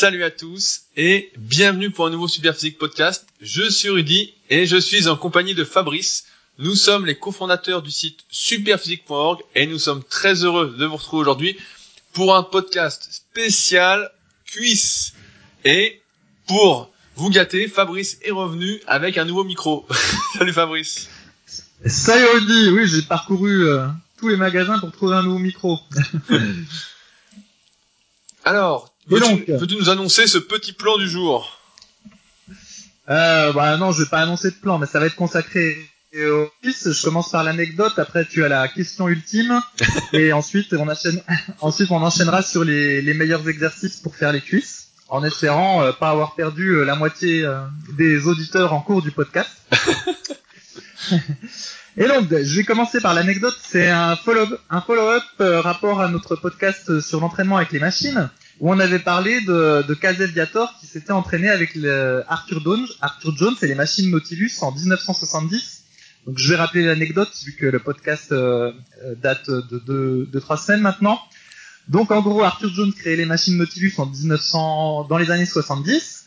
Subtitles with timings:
[0.00, 3.28] Salut à tous et bienvenue pour un nouveau Superphysique podcast.
[3.42, 6.24] Je suis Rudy et je suis en compagnie de Fabrice.
[6.58, 11.20] Nous sommes les cofondateurs du site superphysique.org et nous sommes très heureux de vous retrouver
[11.20, 11.58] aujourd'hui
[12.14, 14.10] pour un podcast spécial
[14.46, 15.12] cuisse.
[15.66, 16.00] Et
[16.46, 19.86] pour vous gâter, Fabrice est revenu avec un nouveau micro.
[20.38, 21.10] Salut Fabrice.
[21.84, 23.86] Salut Rudy, oui j'ai parcouru euh,
[24.16, 25.78] tous les magasins pour trouver un nouveau micro.
[28.46, 31.58] Alors, peux-tu peux nous annoncer ce petit plan du jour?
[33.08, 35.76] Euh, bah non, je vais pas annoncer de plan, mais ça va être consacré
[36.14, 36.92] au fils.
[36.92, 39.60] Je commence par l'anecdote, après tu as la question ultime,
[40.12, 41.20] et ensuite on enchaîne,
[41.60, 45.92] ensuite on enchaînera sur les, les meilleurs exercices pour faire les cuisses, en espérant euh,
[45.92, 47.60] pas avoir perdu euh, la moitié euh,
[47.96, 49.50] des auditeurs en cours du podcast.
[51.96, 53.56] Et donc, je vais commencer par l'anecdote.
[53.62, 58.30] C'est un follow-up, un follow-up euh, rapport à notre podcast sur l'entraînement avec les machines,
[58.60, 63.36] où on avait parlé de, de Viator qui s'était entraîné avec le Arthur Jones, Arthur
[63.36, 65.84] Jones et les machines Nautilus en 1970.
[66.26, 68.72] Donc, je vais rappeler l'anecdote vu que le podcast euh,
[69.02, 71.18] euh, date de trois semaines maintenant.
[71.88, 76.26] Donc, en gros, Arthur Jones créait les machines Nautilus en 1900, dans les années 70.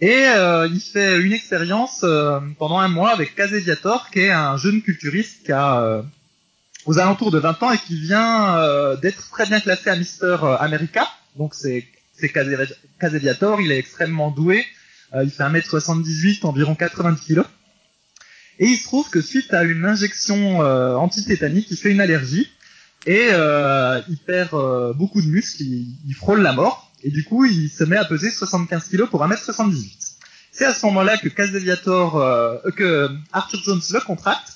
[0.00, 4.56] Et euh, il fait une expérience euh, pendant un mois avec Caseviator, qui est un
[4.56, 6.02] jeune culturiste qui a euh,
[6.86, 11.08] aux alentours de 20 ans et qui vient d'être très bien classé à Mister America.
[11.36, 12.32] Donc c'est c'est
[13.00, 14.64] Caseviator, il est extrêmement doué.
[15.14, 17.42] il fait 1m78, environ 90 kg.
[18.60, 22.48] Et il se trouve que suite à une injection antitétanique, il fait une allergie
[23.06, 23.30] et
[24.08, 26.92] il perd beaucoup de muscles, il frôle la mort.
[27.02, 30.14] Et du coup, il se met à peser 75 kg pour 1m78.
[30.54, 34.53] C'est à ce moment-là que Casaviator, euh, que Arthur Jones le contracte,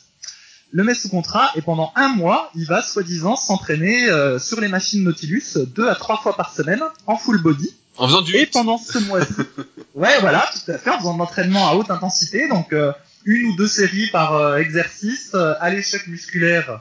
[0.71, 4.69] le met sous contrat et pendant un mois, il va soi-disant s'entraîner euh, sur les
[4.69, 7.75] machines Nautilus deux à trois fois par semaine en full body.
[7.97, 9.33] En faisant du Et pendant ce mois-ci,
[9.95, 12.93] ouais, voilà, tout à fait, en faisant de l'entraînement à haute intensité, donc euh,
[13.25, 16.81] une ou deux séries par exercice à l'échec musculaire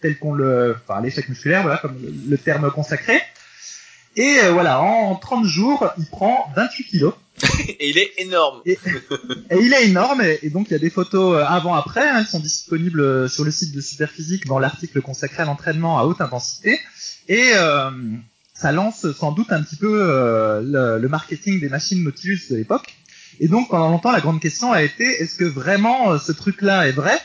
[0.00, 3.20] tel qu'on le, enfin l'échec musculaire, voilà comme le terme consacré.
[4.18, 7.14] Et euh, voilà, en 30 jours, il prend 28 kilos.
[7.68, 8.60] et il est énorme.
[8.66, 8.76] Et,
[9.52, 12.40] il est énorme, et, donc il y a des photos euh, avant-après, hein, qui sont
[12.40, 16.80] disponibles euh, sur le site de Superphysique dans l'article consacré à l'entraînement à haute intensité.
[17.28, 17.52] Et
[18.54, 19.98] ça lance sans doute un petit peu
[20.64, 22.96] le, le, marketing des machines Nautilus de l'époque.
[23.38, 26.92] Et donc pendant longtemps, la grande question a été, est-ce que vraiment ce truc-là est
[26.92, 27.16] vrai?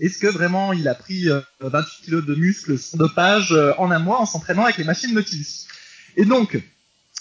[0.00, 1.28] Est-ce que vraiment il a pris
[1.60, 5.66] 28 kilos de muscles sans dopage en un mois en s'entraînant avec les machines Nautilus?
[6.18, 6.60] Et donc,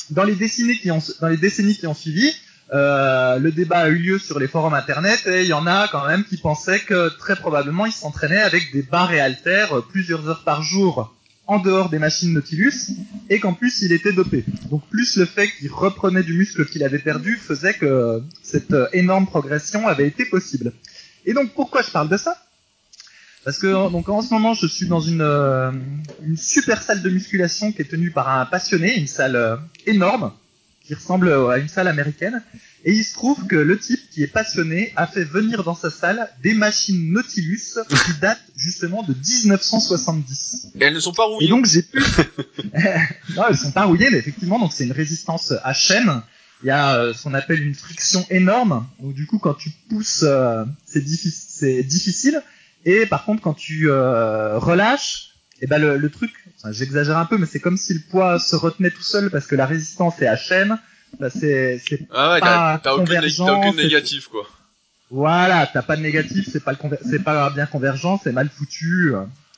[0.10, 2.34] dans les décennies qui ont, suivi,
[2.74, 5.88] euh, le débat a eu lieu sur les forums internet et il y en a
[5.88, 10.28] quand même qui pensaient que très probablement il s'entraînait avec des barres et haltères plusieurs
[10.28, 11.16] heures par jour
[11.46, 12.90] en dehors des machines Nautilus
[13.30, 14.44] et qu'en plus il était dopé.
[14.72, 19.28] Donc plus le fait qu'il reprenait du muscle qu'il avait perdu faisait que cette énorme
[19.28, 20.74] progression avait été possible.
[21.26, 22.36] Et donc pourquoi je parle de ça?
[23.48, 25.72] Parce que donc en ce moment, je suis dans une, euh,
[26.22, 30.34] une super salle de musculation qui est tenue par un passionné, une salle euh, énorme
[30.84, 32.44] qui ressemble à une salle américaine.
[32.84, 35.90] Et il se trouve que le type qui est passionné a fait venir dans sa
[35.90, 40.74] salle des machines Nautilus qui datent justement de 1970.
[40.76, 41.48] Et elles ne sont pas rouillées.
[41.48, 42.04] Et donc j'ai pu.
[43.34, 46.22] non, elles sont pas rouillées, mais effectivement, donc c'est une résistance à chaîne.
[46.64, 48.86] Il y a euh, ce qu'on appelle une friction énorme.
[49.00, 50.26] Donc du coup, quand tu pousses,
[50.86, 51.02] c'est
[51.84, 52.44] difficile.
[52.86, 56.32] Et par contre, quand tu euh, relâches, et eh ben le, le truc,
[56.70, 59.56] j'exagère un peu, mais c'est comme si le poids se retenait tout seul parce que
[59.56, 60.78] la résistance est à chaîne.
[61.20, 63.40] Bah c'est c'est ah ouais, pas t'as, convergent.
[63.40, 64.48] Aucune, négatif quoi.
[65.10, 66.78] Voilà, t'as pas de négatif, c'est pas le
[67.10, 69.14] c'est pas bien convergent, c'est mal foutu.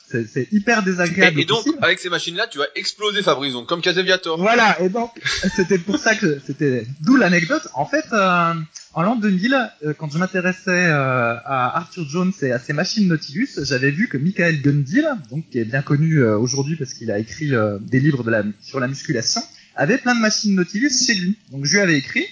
[0.09, 1.39] C'est hyper désagréable.
[1.39, 4.39] Et, donc, avec ces machines-là, tu vas exploser Fabrice, donc comme Casaviator.
[4.39, 5.11] Voilà, et donc,
[5.55, 7.67] c'était pour ça que c'était d'où l'anecdote.
[7.75, 8.53] En fait, euh,
[8.93, 9.55] en l'an 2000,
[9.85, 14.07] euh, quand je m'intéressais euh, à Arthur Jones et à ses machines Nautilus, j'avais vu
[14.07, 18.23] que Michael Gundil, donc qui est bien connu aujourd'hui parce qu'il a écrit des livres
[18.23, 19.41] de la, sur la musculation,
[19.75, 21.37] avait plein de machines Nautilus chez lui.
[21.51, 22.25] Donc je lui avais écrit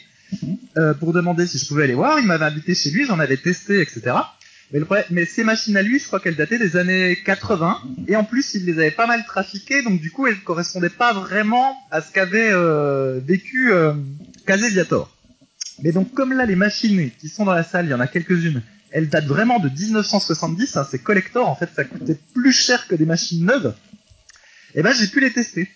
[0.99, 2.19] pour demander si je pouvais aller voir.
[2.19, 4.15] Il m'avait invité chez lui, j'en avais testé, etc.
[4.71, 8.53] Mais, ces machines à lui, je crois qu'elles dataient des années 80, et en plus,
[8.53, 12.11] il les avait pas mal trafiquées, donc du coup, elles correspondaient pas vraiment à ce
[12.11, 13.93] qu'avait euh, vécu euh,
[14.45, 15.15] Caseviator.
[15.83, 18.07] Mais donc, comme là, les machines qui sont dans la salle, il y en a
[18.07, 18.61] quelques-unes,
[18.91, 22.95] elles datent vraiment de 1970, hein, c'est collector, en fait, ça coûtait plus cher que
[22.95, 23.73] des machines neuves,
[24.75, 25.69] et eh ben j'ai pu les tester.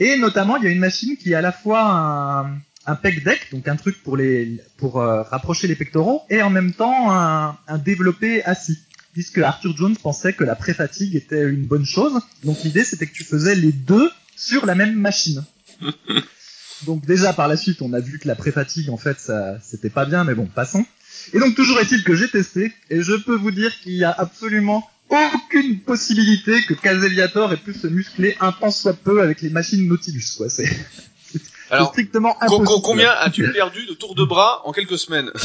[0.00, 3.24] Et notamment, il y a une machine qui est à la fois un, un pec
[3.24, 7.12] deck, donc un truc pour les pour euh, rapprocher les pectoraux, et en même temps
[7.12, 8.78] un, un développé assis,
[9.12, 12.20] puisque Arthur Jones pensait que la pré-fatigue était une bonne chose.
[12.42, 15.44] Donc l'idée c'était que tu faisais les deux sur la même machine.
[16.86, 19.90] Donc déjà par la suite, on a vu que la pré-fatigue, en fait, ça, c'était
[19.90, 20.84] pas bien, mais bon, passons.
[21.32, 24.10] Et donc toujours est-il que j'ai testé, et je peux vous dire qu'il y a
[24.10, 29.50] absolument aucune possibilité que Caseviator ait pu se muscler un temps soit peu avec les
[29.50, 30.48] machines Nautilus, quoi.
[30.48, 30.68] C'est
[31.70, 32.82] Alors, strictement impossible.
[32.82, 35.30] combien as-tu perdu de tours de bras en quelques semaines?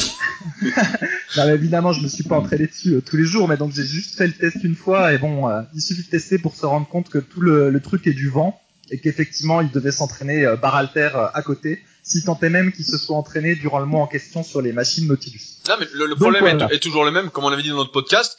[1.36, 3.72] Non, mais évidemment, je me suis pas entraîné dessus euh, tous les jours, mais donc
[3.72, 6.54] j'ai juste fait le test une fois, et bon, euh, il suffit de tester pour
[6.56, 9.92] se rendre compte que tout le, le truc est du vent, et qu'effectivement, il devait
[9.92, 13.54] s'entraîner euh, bar halter euh, à côté, si tant est même qu'il se soit entraîné
[13.54, 15.40] durant le mois en question sur les machines Nautilus.
[15.68, 16.74] Non, mais le, problème est- voilà.
[16.74, 18.38] est, toujours le même, comme on avait dit dans notre podcast,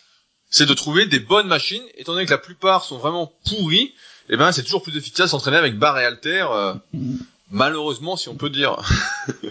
[0.49, 1.83] c'est de trouver des bonnes machines.
[1.97, 3.93] Étant donné que la plupart sont vraiment pourries,
[4.29, 6.45] eh ben c'est toujours plus efficace d'entraîner avec barre et halter.
[6.51, 6.73] euh,
[7.51, 8.77] malheureusement, si on peut dire.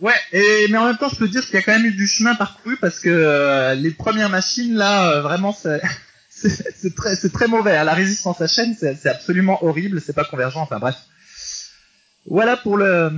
[0.00, 1.92] Ouais, et mais en même temps, je peux dire qu'il y a quand même eu
[1.92, 5.82] du chemin parcouru parce que euh, les premières machines là, euh, vraiment, c'est
[7.34, 7.76] très mauvais.
[7.76, 7.84] hein.
[7.84, 10.00] La résistance à chaîne, c'est absolument horrible.
[10.00, 10.56] C'est pas convergent.
[10.56, 10.96] Enfin bref.
[12.26, 13.10] Voilà pour le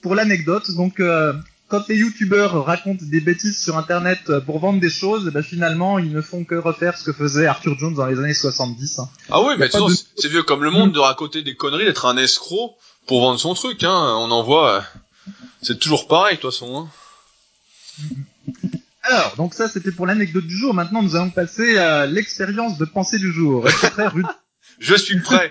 [0.00, 0.70] pour l'anecdote.
[0.76, 1.32] Donc euh,
[1.66, 6.12] quand les youtubeurs racontent des bêtises sur internet pour vendre des choses, ben, finalement ils
[6.12, 9.00] ne font que refaire ce que faisait Arthur Jones dans les années 70.
[9.00, 9.08] hein.
[9.30, 12.06] Ah oui, mais de c'est- c'est vieux comme le monde de raconter des conneries, d'être
[12.06, 12.76] un escroc
[13.08, 13.82] pour vendre son truc.
[13.82, 14.14] Hein.
[14.18, 14.76] On en voit.
[14.76, 15.32] euh,
[15.62, 16.88] C'est toujours pareil, de toute façon.
[18.02, 18.06] Hein.
[19.02, 20.74] Alors, donc ça c'était pour l'anecdote du jour.
[20.74, 23.66] Maintenant nous allons passer à l'expérience de pensée du jour.
[23.66, 24.28] Est-ce que frère Rudy
[24.78, 25.50] Je suis prêt.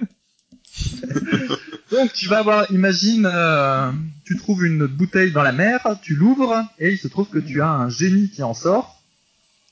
[1.91, 3.91] Donc tu vas avoir, imagine, euh,
[4.25, 7.61] tu trouves une bouteille dans la mer, tu l'ouvres et il se trouve que tu
[7.61, 9.01] as un génie qui en sort,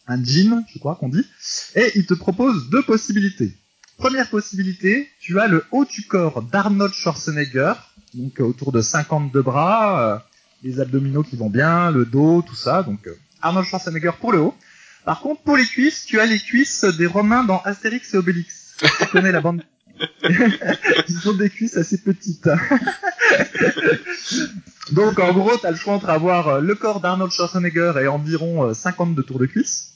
[0.07, 1.25] un djinn, je crois qu'on dit,
[1.75, 3.55] et il te propose deux possibilités.
[3.97, 7.73] Première possibilité, tu as le haut du corps d'Arnold Schwarzenegger,
[8.13, 10.17] donc euh, autour de 52 bras, euh,
[10.63, 14.39] les abdominaux qui vont bien, le dos, tout ça, donc euh, Arnold Schwarzenegger pour le
[14.39, 14.55] haut.
[15.05, 18.75] Par contre, pour les cuisses, tu as les cuisses des Romains dans Astérix et Obélix.
[18.99, 19.63] Tu connais la bande
[20.27, 22.49] ils ont des cuisses assez petites.
[24.91, 28.73] Donc en gros, t'as le choix entre avoir le corps d'Arnold Schwarzenegger et environ euh,
[28.73, 29.93] 52 tours de cuisse,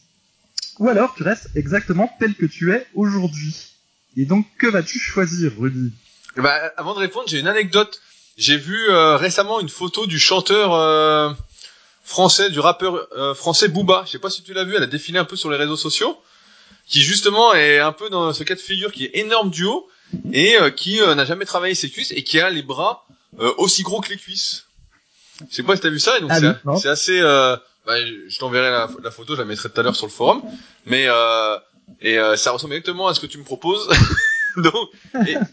[0.79, 3.68] ou alors tu restes exactement tel que tu es aujourd'hui.
[4.17, 5.91] Et donc que vas-tu choisir, Rudy?
[6.37, 8.01] Bah, avant de répondre, j'ai une anecdote.
[8.37, 11.31] J'ai vu euh, récemment une photo du chanteur euh,
[12.03, 14.03] français, du rappeur euh, français Booba.
[14.05, 15.77] Je sais pas si tu l'as vu, elle a défilé un peu sur les réseaux
[15.77, 16.17] sociaux,
[16.87, 19.87] qui justement est un peu dans ce cas de figure qui est énorme du haut
[20.31, 23.05] et euh, qui euh, n'a jamais travaillé ses cuisses et qui a les bras
[23.39, 24.65] euh, aussi gros que les cuisses.
[25.49, 27.19] Je sais pas si t'as vu ça, et donc Ah c'est assez.
[27.19, 27.55] Euh,
[27.85, 30.41] bah, je t'enverrai la, la photo, je la mettrai tout à l'heure sur le forum,
[30.85, 31.57] mais euh,
[32.01, 33.89] et euh, ça ressemble exactement à ce que tu me proposes.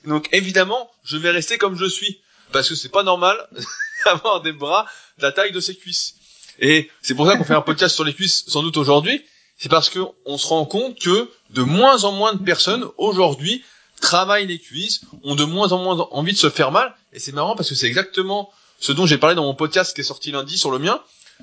[0.04, 2.20] donc, évidemment, je vais rester comme je suis
[2.52, 3.36] parce que c'est pas normal
[4.04, 4.86] d'avoir des bras
[5.18, 6.14] de la taille de ses cuisses.
[6.58, 9.24] Et c'est pour ça qu'on fait un podcast sur les cuisses sans doute aujourd'hui.
[9.58, 13.64] C'est parce que on se rend compte que de moins en moins de personnes aujourd'hui
[14.00, 16.94] travaillent les cuisses, ont de moins en moins envie de se faire mal.
[17.12, 20.02] Et c'est marrant parce que c'est exactement ce dont j'ai parlé dans mon podcast qui
[20.02, 21.02] est sorti lundi sur le mien,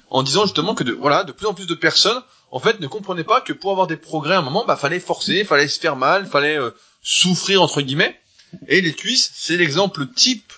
[0.10, 2.88] en disant justement que de, voilà, de plus en plus de personnes en fait ne
[2.88, 5.80] comprenaient pas que pour avoir des progrès à un moment, bah fallait forcer, fallait se
[5.80, 8.20] faire mal, fallait euh, souffrir entre guillemets.
[8.68, 10.54] Et les cuisses, c'est l'exemple type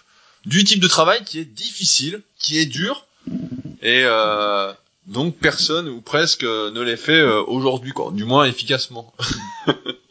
[0.46, 3.06] du type de travail qui est difficile, qui est dur,
[3.82, 4.74] et euh,
[5.08, 9.14] donc personne ou presque euh, ne les fait euh, aujourd'hui, quoi, du moins efficacement.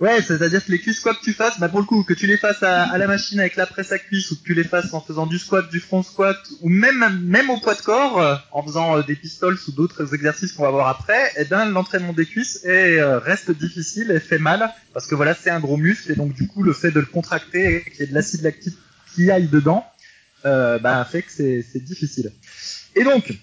[0.00, 2.28] Ouais, c'est-à-dire que les cuisses, quoi que tu fasses, bah pour le coup, que tu
[2.28, 4.62] les fasses à, à la machine avec la presse à cuisse, ou que tu les
[4.62, 8.20] fasses en faisant du squat, du front squat, ou même même au poids de corps,
[8.20, 11.64] euh, en faisant euh, des pistoles ou d'autres exercices qu'on va voir après, eh ben
[11.64, 15.58] l'entraînement des cuisses est, euh, reste difficile et fait mal, parce que voilà, c'est un
[15.58, 18.06] gros muscle, et donc du coup, le fait de le contracter, et qu'il y ait
[18.06, 18.78] de l'acide lactique
[19.16, 19.84] qui aille dedans,
[20.46, 22.30] euh, bah fait que c'est difficile.
[22.94, 23.36] Et donc,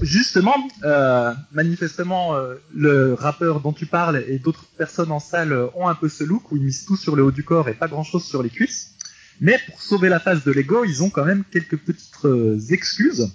[0.00, 0.54] justement,
[0.84, 5.88] euh, manifestement, euh, le rappeur dont tu parles et d'autres personnes en salle euh, ont
[5.88, 7.88] un peu ce look où ils misent tout sur le haut du corps et pas
[7.88, 8.92] grand-chose sur les cuisses.
[9.40, 13.30] Mais pour sauver la face de l'ego, ils ont quand même quelques petites euh, excuses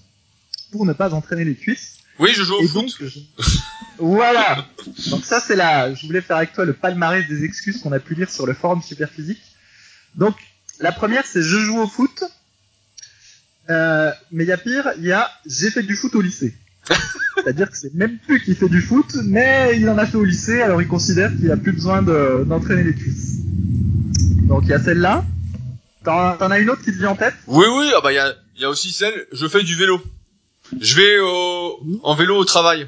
[0.71, 1.97] pour ne pas entraîner les cuisses.
[2.19, 2.73] Oui, je joue au Et foot.
[2.99, 3.19] donc, je-
[3.97, 4.67] voilà.
[5.09, 5.93] Donc ça, c'est la.
[5.93, 8.53] Je voulais faire avec toi le palmarès des excuses qu'on a pu lire sur le
[8.53, 9.41] forum Superphysique.
[10.15, 10.35] Donc,
[10.79, 12.23] la première, c'est je joue au foot.
[13.71, 16.53] Euh, mais il y a pire, il y a j'ai fait du foot au lycée.
[17.35, 20.23] C'est-à-dire que c'est même plus qu'il fait du foot, mais il en a fait au
[20.25, 23.37] lycée, alors il considère qu'il a plus besoin de- d'entraîner les cuisses.
[24.49, 25.23] Donc il y a celle-là.
[26.03, 27.35] T'en as une autre qui te vient en tête?
[27.47, 30.01] Oui, oui, ah bah il y a, y a aussi celle, je fais du vélo.
[30.79, 32.87] Je vais au, en vélo au travail.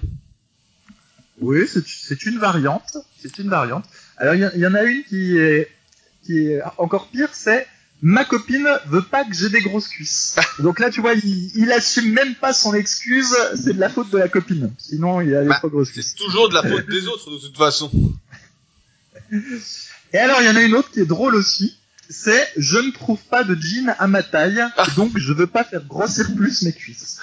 [1.40, 2.98] Oui, c'est- une variante.
[3.22, 3.86] C'est une variante.
[4.18, 5.70] Alors, il y, y en a une qui est,
[6.26, 7.68] qui est encore pire, c'est
[8.06, 10.36] ma copine veut pas que j'ai des grosses cuisses.
[10.60, 14.10] Donc là, tu vois, il, il assume même pas son excuse, c'est de la faute
[14.12, 14.72] de la copine.
[14.78, 16.14] Sinon, il a des Bah, trop grosses cuisses.
[16.18, 17.90] C'est toujours de la faute des autres de toute façon.
[20.14, 21.78] Et alors, il y en a une autre qui est drôle aussi.
[22.10, 24.62] c'est je ne trouve pas de jean à ma taille,
[24.96, 27.20] donc je veux pas faire grossir plus mes cuisses.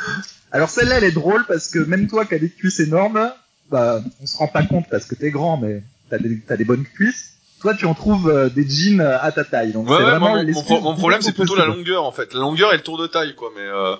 [0.51, 3.31] Alors celle-là, elle est drôle parce que même toi qui as des cuisses énormes,
[3.71, 6.65] bah, on se rend pas compte parce que t'es grand, mais t'as des, t'as des
[6.65, 7.35] bonnes cuisses.
[7.61, 9.73] Toi, tu en trouves euh, des jeans euh, à ta taille.
[9.73, 11.67] Donc Ouais, c'est ouais, vraiment mon, mon, l'excuse pro- mon du problème c'est plutôt la
[11.67, 12.33] longueur en fait.
[12.35, 13.97] La longueur et le tour de taille quoi, mais euh,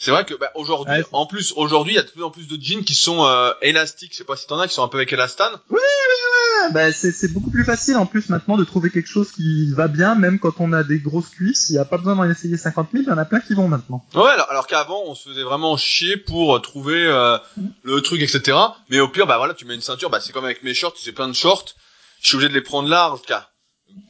[0.00, 2.22] c'est vrai que bah, aujourd'hui, Ouais, c'est- en plus aujourd'hui, il y a de plus
[2.22, 4.12] en plus de jeans qui sont euh, élastiques.
[4.12, 5.54] Je sais pas si t'en as qui sont un peu avec élastane.
[5.72, 9.72] Ah, bah, c'est, c'est beaucoup plus facile en plus maintenant de trouver quelque chose qui
[9.72, 11.66] va bien, même quand on a des grosses cuisses.
[11.70, 13.54] Il n'y a pas besoin d'en essayer 50 000, il y en a plein qui
[13.54, 14.04] vont maintenant.
[14.14, 17.38] Ouais, alors, alors qu'avant on se faisait vraiment chier pour euh, trouver euh,
[17.84, 18.56] le truc etc.
[18.90, 20.94] Mais au pire bah voilà, tu mets une ceinture, bah c'est comme avec mes shorts,
[21.02, 21.74] j'ai plein de shorts.
[22.20, 23.52] Je suis obligé de les prendre larges, car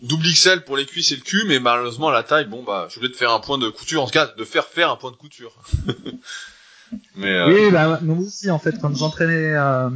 [0.02, 2.92] double XL pour les cuisses et le cul, mais malheureusement la taille, bon bah je
[2.92, 4.96] suis obligé de faire un point de couture, en tout cas de faire faire un
[4.96, 5.62] point de couture.
[7.16, 9.88] mais euh, Oui, bah, moi aussi, en fait, quand j'entraînais euh,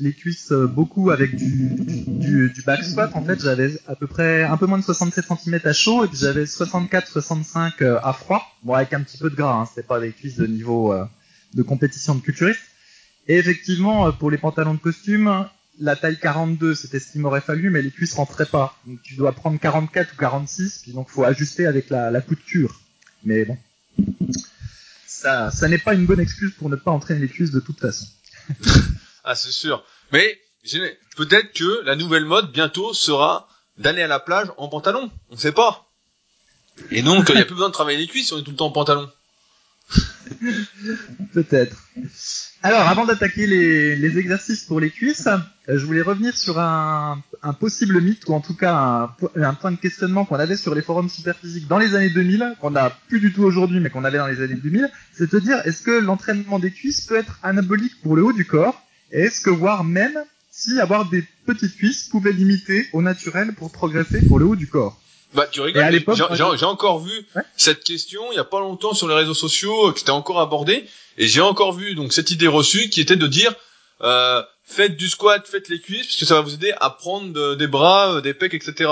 [0.00, 1.74] les cuisses euh, beaucoup avec du,
[2.06, 5.24] du, du, back squat, en fait, j'avais à peu près un peu moins de 67
[5.26, 8.42] cm à chaud et puis j'avais 64-65 euh, à froid.
[8.62, 11.04] Bon, avec un petit peu de gras, hein, c'était pas des cuisses de niveau euh,
[11.54, 12.62] de compétition de culturiste.
[13.26, 15.46] Et effectivement, pour les pantalons de costume,
[15.80, 18.76] la taille 42, c'était ce qu'il m'aurait fallu, mais les cuisses rentraient pas.
[18.86, 22.80] Donc tu dois prendre 44 ou 46, puis donc faut ajuster avec la, la couture.
[23.24, 23.58] Mais bon,
[25.06, 27.80] ça, ça n'est pas une bonne excuse pour ne pas entraîner les cuisses de toute
[27.80, 28.06] façon.
[29.26, 29.82] Ah, c'est sûr.
[30.12, 30.38] Mais
[31.16, 35.10] peut-être que la nouvelle mode bientôt sera d'aller à la plage en pantalon.
[35.30, 35.88] On sait pas.
[36.90, 38.50] Et donc, il n'y a plus besoin de travailler les cuisses si on est tout
[38.50, 39.10] le temps en pantalon.
[41.32, 41.76] Peut-être.
[42.66, 47.22] Alors, avant d'attaquer les, exercices pour les cuisses, euh, je voulais revenir sur un,
[47.60, 51.10] possible mythe, ou en tout cas un point de questionnement qu'on avait sur les forums
[51.10, 54.28] superphysiques dans les années 2000, qu'on n'a plus du tout aujourd'hui, mais qu'on avait dans
[54.28, 58.16] les années 2000, c'est de dire, est-ce que l'entraînement des cuisses peut être anabolique pour
[58.16, 58.82] le haut du corps?
[59.12, 60.18] Et est-ce que, voire même,
[60.50, 64.68] si avoir des petites cuisses pouvait limiter au naturel pour progresser pour le haut du
[64.68, 64.98] corps?
[65.34, 65.84] Bah, tu rigoles.
[65.90, 67.42] L'époque, j'ai- encore vu Ouais.
[67.56, 70.40] cette question il y a pas longtemps sur les réseaux sociaux euh, que c'était encore
[70.40, 70.84] abordé
[71.18, 73.52] et j'ai encore vu donc cette idée reçue qui était de dire
[74.02, 77.32] euh, faites du squat, faites les cuisses parce que ça va vous aider à prendre
[77.32, 78.90] de- des bras, euh, des pecs, etc.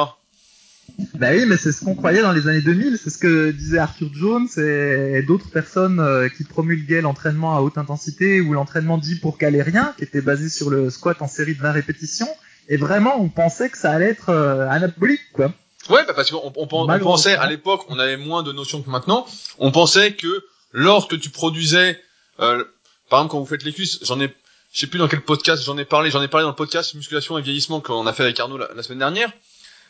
[1.15, 3.79] Bah oui, mais c'est ce qu'on croyait dans les années 2000, c'est ce que disait
[3.79, 9.15] Arthur Jones et, d'autres personnes euh, qui promulguaient l'entraînement à haute intensité ou l'entraînement dit
[9.17, 12.29] pour caler rien, qui était basé sur le squat en série de 20 répétitions.
[12.69, 15.53] Et vraiment, on pensait que ça allait être euh, anabolique, quoi.
[15.91, 19.27] Ouais, bah parce qu'on on, pensait à l'époque, on avait moins de notions que maintenant.
[19.59, 22.01] On pensait que lorsque tu produisais,
[22.41, 22.65] euh,
[23.09, 24.35] par exemple quand vous faites les cuisses, j'en ai,
[24.73, 26.95] je sais plus dans quel podcast j'en ai parlé, j'en ai parlé dans le podcast
[26.95, 29.33] musculation et vieillissement qu'on a fait avec Arnaud la, la semaine dernière.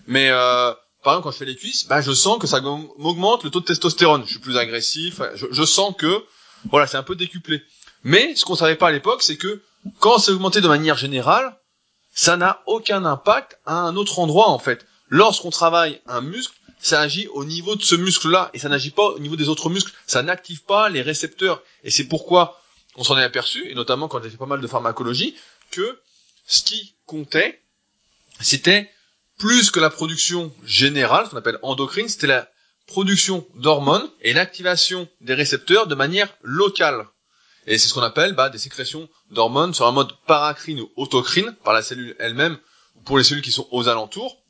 [0.06, 0.72] Mais euh,
[1.02, 3.60] par exemple quand je fais les cuisses, bah je sens que ça m'augmente le taux
[3.60, 4.22] de testostérone.
[4.24, 6.24] Je suis plus agressif, je, je sens que
[6.70, 7.62] voilà c'est un peu décuplé.
[8.02, 9.60] Mais ce qu'on savait pas à l'époque, c'est que
[10.00, 11.54] quand c'est augmenté de manière générale,
[12.14, 17.00] ça n'a aucun impact à un autre endroit en fait lorsqu'on travaille un muscle, ça
[17.00, 19.92] agit au niveau de ce muscle-là et ça n'agit pas au niveau des autres muscles.
[20.06, 21.62] Ça n'active pas les récepteurs.
[21.84, 22.60] Et c'est pourquoi
[22.96, 25.36] on s'en est aperçu, et notamment quand j'ai fait pas mal de pharmacologie,
[25.70, 26.00] que
[26.46, 27.62] ce qui comptait,
[28.40, 28.90] c'était
[29.38, 32.48] plus que la production générale, ce qu'on appelle endocrine, c'était la
[32.86, 37.06] production d'hormones et l'activation des récepteurs de manière locale.
[37.66, 41.54] Et c'est ce qu'on appelle bah, des sécrétions d'hormones sur un mode paracrine ou autocrine
[41.64, 42.58] par la cellule elle-même
[42.96, 44.42] ou pour les cellules qui sont aux alentours.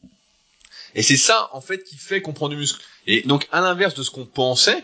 [0.95, 2.83] Et c'est ça, en fait, qui fait qu'on prend du muscle.
[3.07, 4.83] Et donc, à l'inverse de ce qu'on pensait,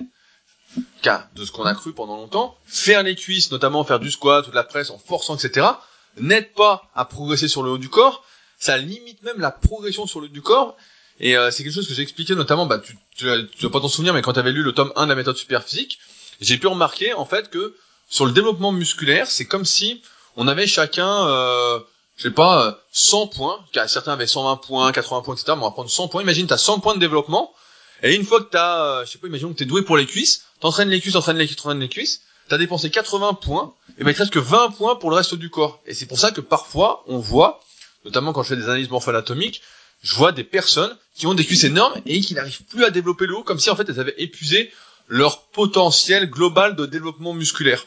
[1.34, 4.50] de ce qu'on a cru pendant longtemps, faire les cuisses, notamment faire du squat ou
[4.50, 5.66] de la presse en forçant, etc.,
[6.18, 8.24] n'aide pas à progresser sur le haut du corps.
[8.58, 10.76] Ça limite même la progression sur le haut du corps.
[11.20, 13.80] Et euh, c'est quelque chose que j'ai expliqué notamment, bah, tu, tu, tu vas pas
[13.80, 15.98] t'en souvenir, mais quand tu avais lu le tome 1 de la méthode superphysique,
[16.40, 17.76] j'ai pu remarquer, en fait, que
[18.08, 20.02] sur le développement musculaire, c'est comme si
[20.36, 21.80] on avait chacun, euh,
[22.18, 25.52] je sais pas, euh, 100 points, car certains avaient 120 points, 80 points, etc.
[25.56, 26.22] Mais on va prendre 100 points.
[26.22, 27.54] Imagine, t'as 100 points de développement,
[28.02, 30.04] et une fois que t'as, euh, je sais pas, imaginons que t'es doué pour les
[30.04, 34.04] cuisses, t'entraînes les cuisses, t'entraînes les cuisses, t'entraînes les cuisses, t'as dépensé 80 points, et
[34.04, 35.80] ben il te reste que 20 points pour le reste du corps.
[35.86, 37.60] Et c'est pour ça que parfois, on voit,
[38.04, 39.62] notamment quand je fais des analyses morpho-anatomiques,
[40.02, 43.26] je vois des personnes qui ont des cuisses énormes et qui n'arrivent plus à développer
[43.26, 44.72] le haut, comme si en fait elles avaient épuisé
[45.08, 47.86] leur potentiel global de développement musculaire.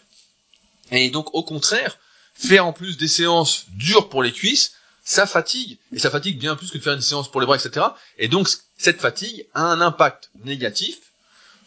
[0.91, 1.97] Et donc au contraire,
[2.33, 4.73] faire en plus des séances dures pour les cuisses,
[5.03, 5.77] ça fatigue.
[5.93, 7.85] Et ça fatigue bien plus que de faire une séance pour les bras, etc.
[8.17, 8.47] Et donc
[8.77, 10.97] cette fatigue a un impact négatif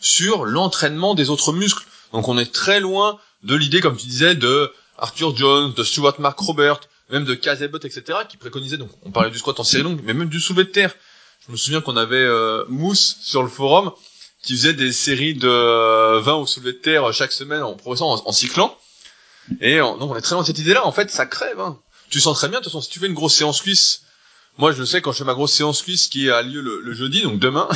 [0.01, 1.85] sur l'entraînement des autres muscles.
[2.13, 6.21] Donc on est très loin de l'idée, comme tu disais, de Arthur Jones, de Stuart
[6.21, 6.81] Mark Robert,
[7.11, 10.15] même de Kazebot, etc., qui préconisaient, donc on parlait du squat en série longue, mais
[10.15, 10.95] même du soulevé de terre.
[11.47, 13.93] Je me souviens qu'on avait euh, Mousse sur le forum,
[14.43, 18.33] qui faisait des séries de 20 au soulevé de terre chaque semaine en progressant, en
[18.33, 18.77] cyclant.
[19.61, 20.87] Et en- donc on est très loin de cette idée-là.
[20.87, 21.61] En fait, ça crève.
[21.61, 21.79] Hein.
[22.11, 22.59] Tu sens très bien.
[22.61, 24.03] De toute façon, si tu fais une grosse séance cuisse
[24.57, 26.95] moi je sais quand je fais ma grosse séance cuisse qui a lieu le, le
[26.95, 27.69] jeudi, donc demain,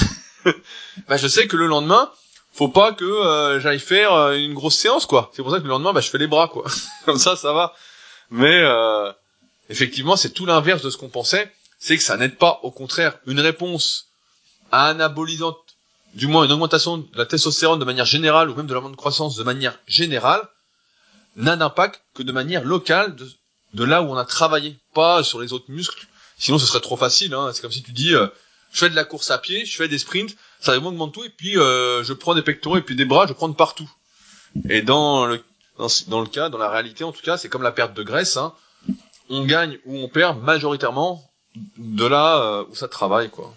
[1.09, 2.09] bah je sais que le lendemain,
[2.53, 5.33] faut pas que euh, j'aille faire euh, une grosse séance quoi.
[5.35, 6.65] C'est pour ça que le lendemain, bah je fais les bras quoi.
[7.05, 7.75] Comme ça, ça va.
[8.31, 9.11] Mais euh,
[9.71, 11.53] effectivement, c'est tout l'inverse de ce qu'on pensait.
[11.81, 12.61] C'est que ça n'aide pas.
[12.63, 14.07] Au contraire, une réponse
[14.71, 15.59] anabolisante,
[16.15, 18.97] du moins une augmentation de la testostérone de manière générale ou même de l'hormone de
[18.97, 20.43] croissance de manière générale,
[21.39, 23.29] n'a d'impact que de manière locale de,
[23.75, 26.07] de là où on a travaillé, pas sur les autres muscles.
[26.39, 27.35] Sinon, ce serait trop facile.
[27.35, 27.51] Hein.
[27.53, 28.27] C'est comme si tu dis, euh,
[28.73, 31.31] je fais de la course à pied, je fais des sprints, ça demande tout, et
[31.31, 33.91] puis euh, je prends des pectoraux et puis des bras, je prends de partout.
[34.69, 35.43] Et dans le
[35.79, 38.03] dans, dans, le cas, dans la réalité en tout cas, c'est comme la perte de
[38.03, 38.37] graisse.
[38.37, 38.53] Hein.
[39.31, 41.23] On gagne ou on perd majoritairement
[41.77, 43.55] de là euh, où ça travaille, quoi.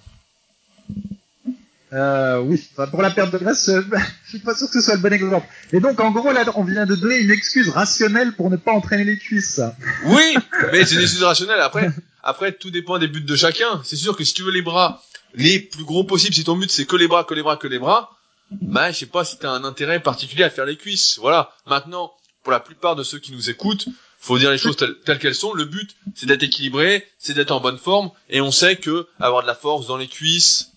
[1.93, 3.81] Euh, oui, enfin, pour la perte de graisse, euh,
[4.25, 5.45] je suis pas sûr que ce soit le bon exemple.
[5.73, 8.71] Et donc, en gros, là, on vient de donner une excuse rationnelle pour ne pas
[8.71, 9.61] entraîner les cuisses.
[10.05, 10.35] Oui,
[10.71, 11.59] mais c'est une excuse rationnelle.
[11.59, 11.89] Après,
[12.23, 13.81] après, tout dépend des buts de chacun.
[13.83, 15.01] C'est sûr que si tu veux les bras
[15.33, 17.67] les plus gros possibles, si ton but c'est que les bras, que les bras, que
[17.67, 18.17] les bras,
[18.51, 21.17] bah, je sais pas si t'as un intérêt particulier à faire les cuisses.
[21.19, 21.51] Voilà.
[21.65, 22.11] Maintenant,
[22.43, 23.87] pour la plupart de ceux qui nous écoutent,
[24.19, 25.53] faut dire les choses telles, telles qu'elles sont.
[25.53, 29.41] Le but, c'est d'être équilibré, c'est d'être en bonne forme, et on sait que avoir
[29.41, 30.71] de la force dans les cuisses,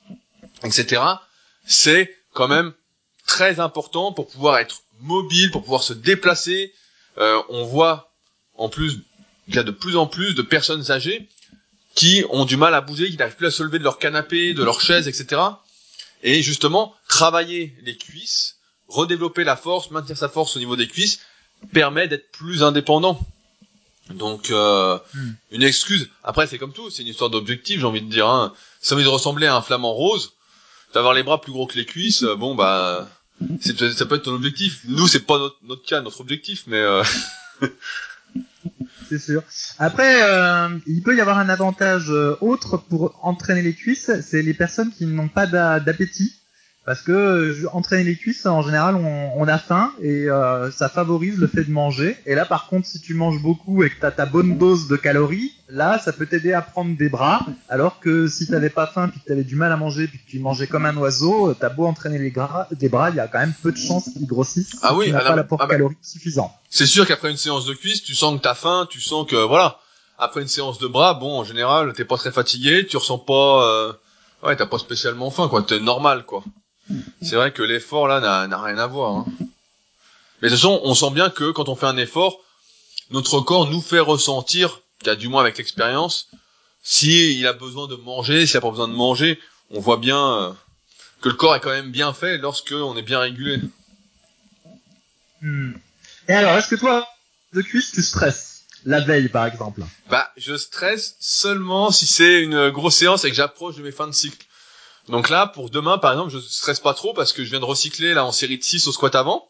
[0.65, 1.03] etc.,
[1.67, 2.73] c'est quand même
[3.27, 6.73] très important pour pouvoir être mobile, pour pouvoir se déplacer.
[7.19, 8.13] Euh, on voit
[8.57, 9.01] en plus
[9.47, 11.29] qu'il y a de plus en plus de personnes âgées
[11.95, 14.53] qui ont du mal à bouger, qui n'arrivent plus à se lever de leur canapé,
[14.53, 15.41] de leur chaise, etc.
[16.23, 18.57] Et justement, travailler les cuisses,
[18.89, 21.21] redévelopper la force, maintenir sa force au niveau des cuisses,
[21.73, 23.21] permet d'être plus indépendant.
[24.11, 25.33] Donc, euh, hmm.
[25.53, 26.11] une excuse.
[26.25, 28.29] Après, c'est comme tout, c'est une histoire d'objectif, j'ai envie de dire.
[28.29, 28.53] Hein.
[28.81, 30.33] Si ça envie de ressembler à un flamant rose,
[30.95, 33.09] d'avoir les bras plus gros que les cuisses, euh, bon bah,
[33.61, 34.83] ça peut être ton objectif.
[34.87, 36.79] Nous, c'est pas notre, notre, cas, notre objectif, mais.
[36.79, 37.03] Euh...
[39.09, 39.43] c'est sûr.
[39.79, 44.43] Après, euh, il peut y avoir un avantage euh, autre pour entraîner les cuisses, c'est
[44.43, 46.37] les personnes qui n'ont pas d'appétit.
[46.85, 50.91] Parce que euh, entraîner les cuisses, en général, on, on a faim et euh, ça
[50.91, 52.17] favorise le fait de manger.
[52.27, 54.87] Et là, par contre, si tu manges beaucoup et que tu as ta bonne dose
[54.87, 57.47] de calories, là, ça peut t'aider à prendre des bras.
[57.71, 60.31] Alors que si t'avais pas faim, puis que t'avais du mal à manger, puis que
[60.31, 63.29] tu mangeais comme un oiseau, t'as beau entraîner les gras, des bras, il y a
[63.29, 64.77] quand même peu de chances qu'ils grossissent.
[64.83, 66.53] Ah oui, tu n'as ah pas l'apport ah calorique suffisant.
[66.69, 69.37] C'est sûr qu'après une séance de cuisses, tu sens que t'as faim, tu sens que
[69.37, 69.79] voilà.
[70.19, 73.67] Après une séance de bras, bon, en général, t'es pas très fatigué, tu ressens pas,
[73.67, 73.93] euh...
[74.43, 75.63] ouais, t'as pas spécialement faim, quoi.
[75.63, 76.45] T'es normal, quoi.
[77.23, 79.13] C'est vrai que l'effort là n'a rien à voir.
[79.17, 79.27] Hein.
[80.43, 82.41] Mais de toute façon, on sent bien que quand on fait un effort,
[83.11, 84.83] notre corps nous fait ressentir,
[85.19, 86.29] du moins avec l'expérience,
[86.83, 90.35] si il a besoin de manger, s'il a pas besoin de manger, on voit bien
[90.35, 90.53] euh,
[91.21, 93.61] que le corps est quand même bien fait lorsque on est bien régulé.
[95.41, 95.73] Hmm.
[96.29, 97.07] Et alors, est-ce que toi,
[97.53, 99.83] de cuisse, tu stresses la veille, par exemple?
[100.11, 104.07] Bah, je stresse seulement si c'est une grosse séance et que j'approche de mes fins
[104.07, 104.47] de cycle.
[105.09, 107.65] Donc là, pour demain, par exemple, je stresse pas trop parce que je viens de
[107.65, 109.49] recycler là en série de 6 au squat avant.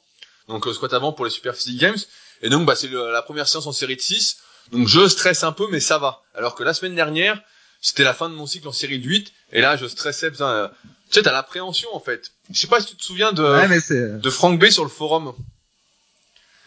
[0.49, 1.99] Donc au squat avant pour les Super Physique Games.
[2.43, 4.39] Et donc bah c'est la première séance en série de 6.
[4.73, 6.23] Donc je stresse un peu mais ça va.
[6.35, 7.41] Alors que la semaine dernière,
[7.81, 10.49] c'était la fin de mon cycle en série de 8 et là je stressais putain
[10.49, 10.69] euh,
[11.11, 12.33] tu sais t'as l'appréhension en fait.
[12.51, 13.79] Je sais pas si tu te souviens de ouais, mais
[14.19, 15.35] de Frank B sur le forum.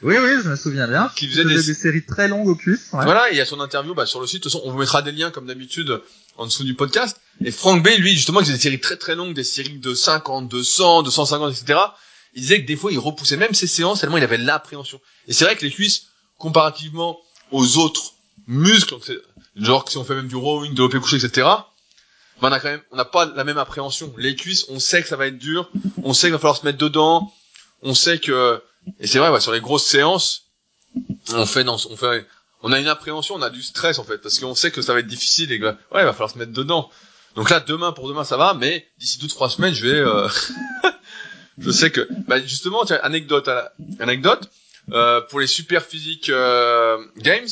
[0.03, 1.11] Oui, oui, je me souviens bien.
[1.15, 1.61] Qui faisait, des...
[1.73, 2.89] séries très longues au cuisses.
[2.93, 3.03] Ouais.
[3.03, 4.39] Voilà, il y a son interview bah, sur le site.
[4.39, 6.01] De toute façon, on vous mettra des liens comme d'habitude
[6.37, 7.19] en dessous du podcast.
[7.43, 9.93] Et Frank B, lui, justement, qui faisait des séries très très longues, des séries de
[9.93, 11.79] 50, de 100, de 150, etc.
[12.35, 15.01] Il disait que des fois, il repoussait même ses séances tellement il avait l'appréhension.
[15.27, 16.07] Et c'est vrai que les cuisses,
[16.37, 17.19] comparativement
[17.51, 18.13] aux autres
[18.45, 18.95] muscles,
[19.55, 21.47] genre si on fait même du rowing, de l'OP couché, etc.
[22.39, 24.13] Ben on a quand même, on n'a pas la même appréhension.
[24.17, 25.71] Les cuisses, on sait que ça va être dur,
[26.03, 27.33] on sait qu'il va falloir se mettre dedans,
[27.81, 28.61] on sait que
[28.99, 30.45] et c'est vrai, ouais, sur les grosses séances,
[31.33, 32.25] on fait, non, on fait,
[32.63, 34.93] on a une appréhension, on a du stress en fait, parce qu'on sait que ça
[34.93, 36.89] va être difficile et que, ouais, il va falloir se mettre dedans.
[37.35, 40.27] Donc là, demain pour demain, ça va, mais d'ici deux trois semaines, je vais, euh...
[41.59, 43.49] je sais que, bah justement, tiens, anecdote,
[43.99, 44.49] anecdote,
[44.91, 47.47] euh, pour les super physiques euh, games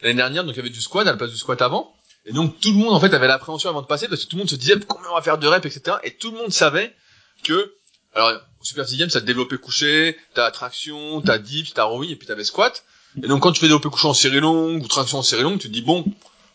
[0.00, 1.94] l'année dernière, donc il y avait du squat la place du squat avant.
[2.24, 4.36] Et donc tout le monde en fait avait l'appréhension avant de passer parce que tout
[4.36, 5.96] le monde se disait combien on va faire de reps, etc.
[6.02, 6.94] Et tout le monde savait
[7.42, 7.74] que
[8.18, 12.26] alors, Super Physique Games, t'as développé couché, t'as traction, t'as dips, t'as rowing, et puis
[12.26, 12.84] t'avais squat.
[13.22, 15.58] Et donc, quand tu fais développé couché en série longue, ou traction en série longue,
[15.58, 16.04] tu te dis, bon,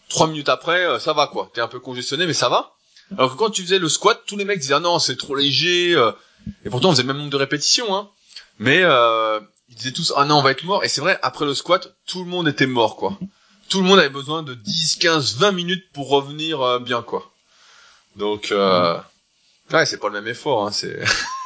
[0.10, 1.50] trois minutes après, euh, ça va, quoi.
[1.54, 2.74] T'es un peu congestionné, mais ça va.
[3.18, 5.36] Alors que quand tu faisais le squat, tous les mecs disaient, ah non, c'est trop
[5.36, 6.12] léger, euh.
[6.66, 8.10] et pourtant, on faisait le même nombre de répétitions, hein.
[8.60, 10.84] Mais, euh, ils disaient tous, ah non, on va être mort.
[10.84, 13.18] Et c'est vrai, après le squat, tout le monde était mort, quoi.
[13.70, 17.32] Tout le monde avait besoin de 10, 15, 20 minutes pour revenir euh, bien, quoi.
[18.18, 21.00] Donc, ouais, c'est pas le même effort, hein, c'est...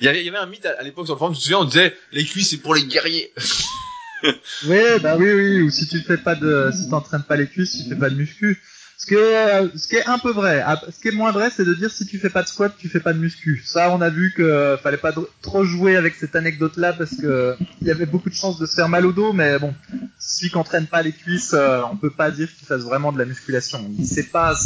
[0.00, 1.96] il, y avait, un mythe à, l'époque sur le forum, je me souviens, on disait
[2.12, 3.32] les cuisses c'est pour les guerriers.
[4.22, 6.36] oui, bah oui, oui, ou si tu fais pas
[6.72, 8.60] si t'entraînes pas les cuisses, tu fais pas de muscu.
[8.98, 10.60] Ce qui est, est un peu vrai.
[10.66, 12.74] Ah, Ce qui est moins vrai, c'est de dire si tu fais pas de squat,
[12.76, 13.62] tu fais pas de muscu.
[13.64, 17.86] Ça, on a vu que fallait pas trop jouer avec cette anecdote-là parce que il
[17.86, 19.72] y avait beaucoup de chances de se faire mal au dos, mais bon,
[20.18, 23.18] celui qui entraîne pas les cuisses, euh, on peut pas dire qu'il fasse vraiment de
[23.18, 23.88] la musculation.
[23.96, 24.56] Il sait pas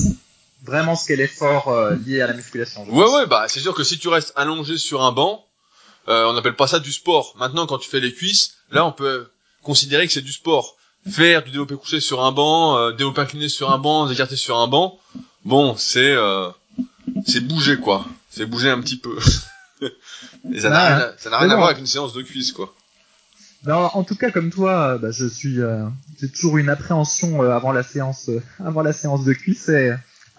[0.63, 2.83] vraiment ce qu'est l'effort euh, lié à la musculation.
[2.85, 3.15] Ouais, pense.
[3.15, 5.45] ouais, bah c'est sûr que si tu restes allongé sur un banc,
[6.09, 7.35] euh, on n'appelle pas ça du sport.
[7.39, 9.29] Maintenant, quand tu fais les cuisses, là, on peut
[9.63, 10.77] considérer que c'est du sport.
[11.11, 14.59] Faire du développé couché sur un banc, euh, développé incliné sur un banc, écarté sur
[14.59, 14.99] un banc,
[15.45, 16.49] bon, c'est euh,
[17.27, 18.07] c'est bouger quoi.
[18.31, 19.19] C'est bouger un petit peu.
[20.53, 22.73] Et ça n'a rien, à- ça rien à voir avec une séance de cuisses quoi.
[23.65, 25.85] Ben, en tout cas, comme toi, bah, je suis, euh,
[26.21, 29.69] j'ai toujours une appréhension euh, avant la séance, euh, avant la séance de cuisse.
[29.69, 29.93] Et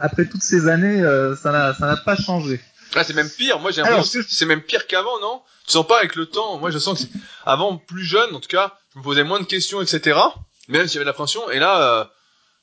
[0.04, 2.60] après toutes ces années, euh, ça n'a, pas changé.
[2.94, 3.60] Ah, c'est même pire.
[3.60, 5.42] Moi, j'ai l'impression que c'est même pire qu'avant, non?
[5.66, 7.08] Tu sens pas avec le temps Moi, je sens que
[7.46, 10.20] avant, plus jeune, en tout cas, je me posais moins de questions, etc.
[10.68, 11.50] Même s'il y avait de l'appréhension.
[11.52, 12.04] Et là, euh,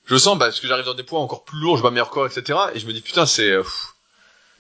[0.05, 2.11] je sens, bah, parce que j'arrive dans des poids encore plus lourds, je bats meilleur
[2.11, 2.59] corps, etc.
[2.75, 3.51] Et je me dis, putain, c'est...
[3.51, 3.63] Euh,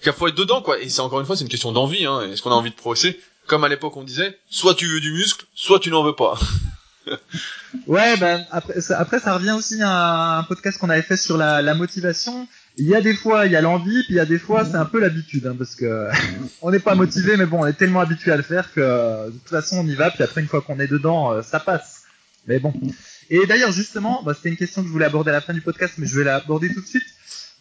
[0.02, 0.78] qu'il faut être dedans, quoi.
[0.78, 2.06] Et c'est encore une fois, c'est une question d'envie.
[2.06, 2.22] Hein.
[2.32, 5.12] Est-ce qu'on a envie de progresser Comme à l'époque, on disait, soit tu veux du
[5.12, 6.38] muscle, soit tu n'en veux pas.
[7.86, 11.36] Ouais, ben après, ça, après ça revient aussi à un podcast qu'on avait fait sur
[11.36, 12.46] la, la motivation.
[12.80, 14.64] Il y a des fois, il y a l'envie, puis il y a des fois,
[14.64, 16.08] c'est un peu l'habitude, hein, parce que
[16.62, 19.32] on n'est pas motivé, mais bon, on est tellement habitué à le faire que de
[19.32, 20.10] toute façon, on y va.
[20.10, 22.04] Puis après, une fois qu'on est dedans, euh, ça passe.
[22.46, 22.72] Mais bon.
[23.28, 25.60] Et d'ailleurs, justement, bah, c'était une question que je voulais aborder à la fin du
[25.60, 27.04] podcast, mais je vais l'aborder tout de suite.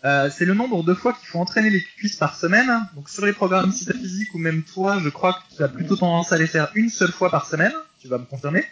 [0.05, 2.71] Euh, c'est le nombre de fois qu'il faut entraîner les cuisses par semaine.
[2.95, 6.31] Donc sur les programmes physiques ou même toi, je crois que tu as plutôt tendance
[6.31, 7.73] à les faire une seule fois par semaine.
[8.01, 8.63] Tu vas me confirmer?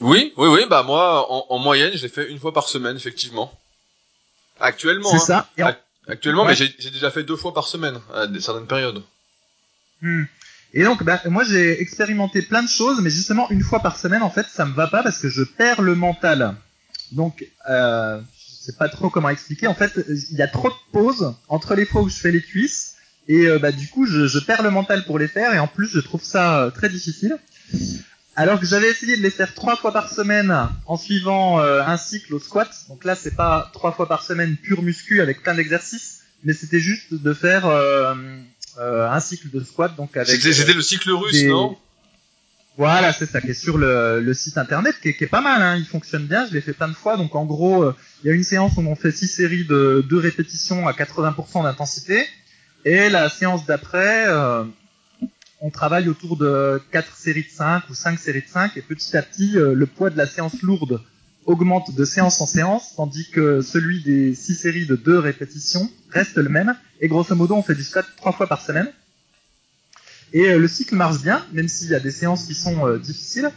[0.00, 0.62] Oui, oui, oui.
[0.68, 3.52] Bah moi, en, en moyenne, je l'ai fait une fois par semaine, effectivement.
[4.60, 5.44] Actuellement, C'est hein.
[5.58, 5.64] ça.
[5.64, 5.74] En-
[6.12, 6.50] Actuellement, Ouais.
[6.50, 9.02] mais j'ai, j'ai déjà fait deux fois par semaine à des- certaines périodes.
[10.02, 10.22] Hmm.
[10.72, 14.22] Et donc, bah, moi, j'ai expérimenté plein de choses, mais justement, une fois par semaine,
[14.22, 16.54] en fait, ça me va pas parce que je perds le mental.
[17.12, 19.66] Donc, euh, je sais pas trop comment expliquer.
[19.66, 19.92] En fait,
[20.30, 22.94] il y a trop de pauses entre les fois où je fais les cuisses,
[23.28, 25.66] et euh, bah, du coup, je, je perds le mental pour les faire, et en
[25.68, 27.36] plus, je trouve ça euh, très difficile.
[28.36, 30.54] Alors que j'avais essayé de les faire trois fois par semaine
[30.86, 32.70] en suivant euh, un cycle au squat.
[32.88, 36.80] Donc là, c'est pas trois fois par semaine pur muscu avec plein d'exercices, mais c'était
[36.80, 38.14] juste de faire euh,
[38.78, 39.96] euh, un cycle de squat.
[39.96, 41.76] Donc avec C'était, c'était le cycle russe, des- non?
[42.78, 45.40] Voilà, c'est ça, qui est sur le, le site internet, qui est, qui est pas
[45.40, 47.96] mal, hein, il fonctionne bien, je l'ai fait plein de fois, donc en gros, euh,
[48.22, 51.62] il y a une séance où on fait six séries de deux répétitions à 80%
[51.62, 52.26] d'intensité,
[52.84, 54.64] et la séance d'après, euh,
[55.60, 59.16] on travaille autour de quatre séries de 5 ou cinq séries de 5, et petit
[59.16, 61.00] à petit, euh, le poids de la séance lourde
[61.46, 66.36] augmente de séance en séance, tandis que celui des six séries de deux répétitions reste
[66.36, 68.88] le même, et grosso modo, on fait du squat trois fois par semaine.
[70.32, 72.98] Et euh, le cycle marche bien, même s'il y a des séances qui sont euh,
[72.98, 73.50] difficiles.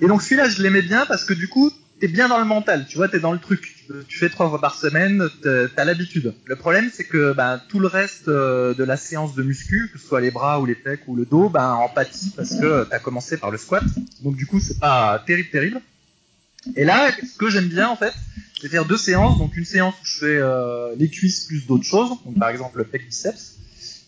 [0.00, 2.86] Et donc celui-là, je l'aimais bien parce que du coup, t'es bien dans le mental,
[2.88, 3.86] tu vois, t'es dans le truc.
[4.08, 6.34] Tu fais trois fois par semaine, t'as l'habitude.
[6.46, 9.98] Le problème, c'est que ben, tout le reste euh, de la séance de muscu, que
[9.98, 12.84] ce soit les bras ou les pecs ou le dos, ben, en pâtit parce que
[12.84, 13.84] t'as commencé par le squat.
[14.22, 15.80] Donc du coup, c'est pas terrible, terrible.
[16.76, 18.14] Et là, ce que j'aime bien en fait,
[18.60, 19.38] c'est faire deux séances.
[19.38, 22.78] Donc une séance où je fais euh, les cuisses plus d'autres choses, donc par exemple
[22.78, 23.56] le pec biceps,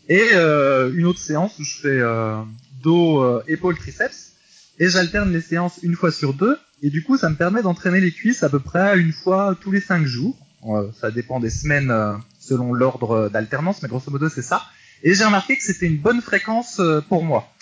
[0.09, 2.37] et euh, une autre séance où je fais euh,
[2.83, 4.33] dos, épaules, triceps.
[4.79, 6.59] Et j'alterne les séances une fois sur deux.
[6.83, 9.71] Et du coup, ça me permet d'entraîner les cuisses à peu près une fois tous
[9.71, 10.37] les cinq jours.
[10.65, 14.65] Euh, ça dépend des semaines euh, selon l'ordre d'alternance, mais grosso modo, c'est ça.
[15.05, 17.53] Et j'ai remarqué que c'était une bonne fréquence euh, pour moi.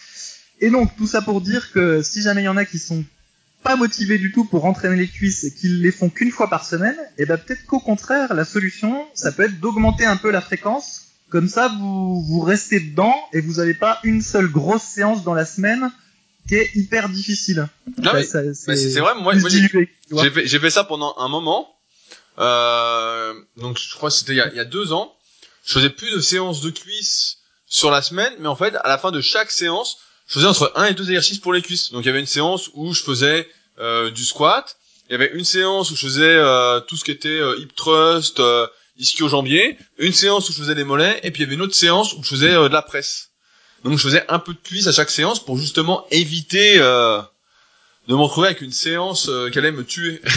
[0.61, 3.04] Et donc, tout ça pour dire que si jamais il y en a qui sont
[3.62, 6.64] pas motivés du tout pour entraîner les cuisses et qu'ils les font qu'une fois par
[6.64, 10.40] semaine, et ben peut-être qu'au contraire, la solution, ça peut être d'augmenter un peu la
[10.40, 11.09] fréquence.
[11.28, 15.35] Comme ça, vous, vous restez dedans et vous n'avez pas une seule grosse séance dans
[15.35, 15.90] la semaine
[16.50, 17.68] qui est hyper difficile.
[17.98, 19.68] Non, mais, Ça- mais c'est, c'est vrai, moi, moi, j'ai,
[20.58, 21.72] fait, ça pendant un moment.
[22.40, 25.14] Euh, donc je crois que c'était il y, a, il y a deux ans.
[25.64, 27.36] Je faisais plus de séances de cuisses
[27.66, 30.72] sur la semaine, mais en fait, à la fin de chaque séance, je faisais entre
[30.74, 31.92] un et deux exercices pour les cuisses.
[31.92, 34.76] Donc il y avait une séance où je faisais euh, du squat.
[35.08, 37.68] Il y avait une séance où je faisais euh, tout ce qui était euh, hip
[37.76, 38.66] thrust, euh,
[38.98, 39.78] ischio-jambier.
[39.98, 41.20] Une séance où je faisais les mollets.
[41.22, 43.30] Et puis il y avait une autre séance où je faisais euh, de la presse.
[43.85, 47.21] Donc je faisais un peu de cuisse à chaque séance pour justement éviter euh,
[48.09, 50.21] de me retrouver avec une séance euh, qui allait me tuer.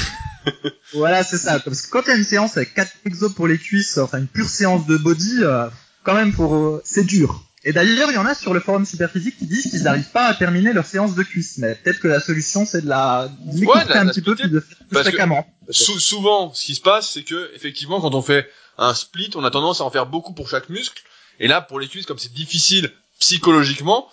[0.94, 1.60] Voilà, c'est ça.
[1.60, 4.50] Parce que quand a une séance avec 4 exos pour les cuisses, enfin une pure
[4.50, 5.68] séance de body, euh,
[6.04, 7.44] quand même, pour, euh, c'est dur.
[7.64, 10.26] Et d'ailleurs, il y en a sur le forum Superphysique qui disent qu'ils n'arrivent pas
[10.28, 11.60] à terminer leur séance de cuisses.
[11.60, 14.22] Mais peut-être que la solution, c'est de la de l'écourter de la- un la petit
[14.22, 15.48] peu puis de plus fréquemment.
[15.70, 19.46] Sou- souvent, ce qui se passe, c'est que effectivement, quand on fait un split, on
[19.46, 21.02] a tendance à en faire beaucoup pour chaque muscle.
[21.40, 24.10] Et là, pour les cuisses, comme c'est difficile psychologiquement,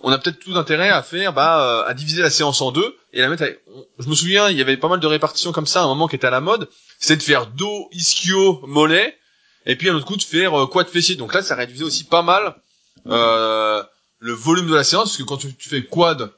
[0.00, 3.20] on a peut-être tout intérêt à faire, bah, à diviser la séance en deux et
[3.20, 3.44] la mettre.
[3.98, 6.08] Je me souviens, il y avait pas mal de répartitions comme ça à un moment
[6.08, 6.68] qui était à la mode.
[6.98, 9.16] C'était de faire dos, ischio, mollet,
[9.66, 11.16] et puis un autre coup de faire quad fessier.
[11.16, 12.54] Donc là, ça réduisait aussi pas mal
[14.20, 16.32] le volume de la séance, parce que quand tu, fais quad,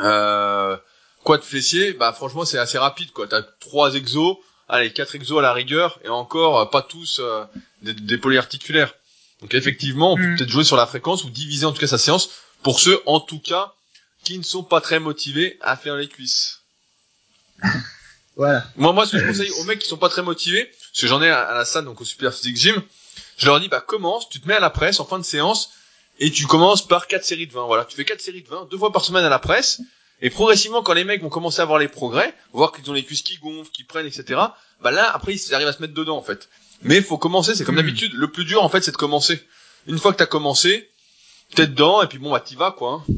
[0.00, 0.76] euh,
[1.24, 3.26] quad fessier, bah franchement c'est assez rapide quoi.
[3.26, 4.36] T'as trois exos,
[4.68, 7.20] allez quatre exos à la rigueur, et encore pas tous
[7.82, 8.94] des, des polyarticulaires.
[9.42, 10.36] Donc effectivement, on peut mm.
[10.36, 12.30] peut-être jouer sur la fréquence ou diviser en tout cas sa séance
[12.62, 13.72] pour ceux en tout cas
[14.24, 16.60] qui ne sont pas très motivés à faire les cuisses.
[18.36, 18.66] voilà.
[18.76, 21.06] Moi, moi, ce que je conseille aux mecs qui sont pas très motivés, parce que
[21.06, 22.82] j'en ai à, la salle, donc au Super Physique Gym,
[23.38, 25.70] je leur dis, bah commence, tu te mets à la presse en fin de séance,
[26.18, 27.64] et tu commences par quatre séries de 20.
[27.64, 29.80] Voilà, tu fais quatre séries de 20, deux fois par semaine à la presse,
[30.20, 33.04] et progressivement, quand les mecs vont commencer à voir les progrès, voir qu'ils ont les
[33.04, 34.38] cuisses qui gonflent, qui prennent, etc.,
[34.82, 36.48] bah là, après, ils arrivent à se mettre dedans, en fait.
[36.82, 37.78] Mais il faut commencer, c'est comme hmm.
[37.78, 38.12] d'habitude.
[38.14, 39.42] Le plus dur, en fait, c'est de commencer.
[39.86, 40.88] Une fois que t'as commencé,
[41.54, 43.04] t'es dedans, et puis bon, bah, t'y vas, quoi.
[43.08, 43.14] Hein.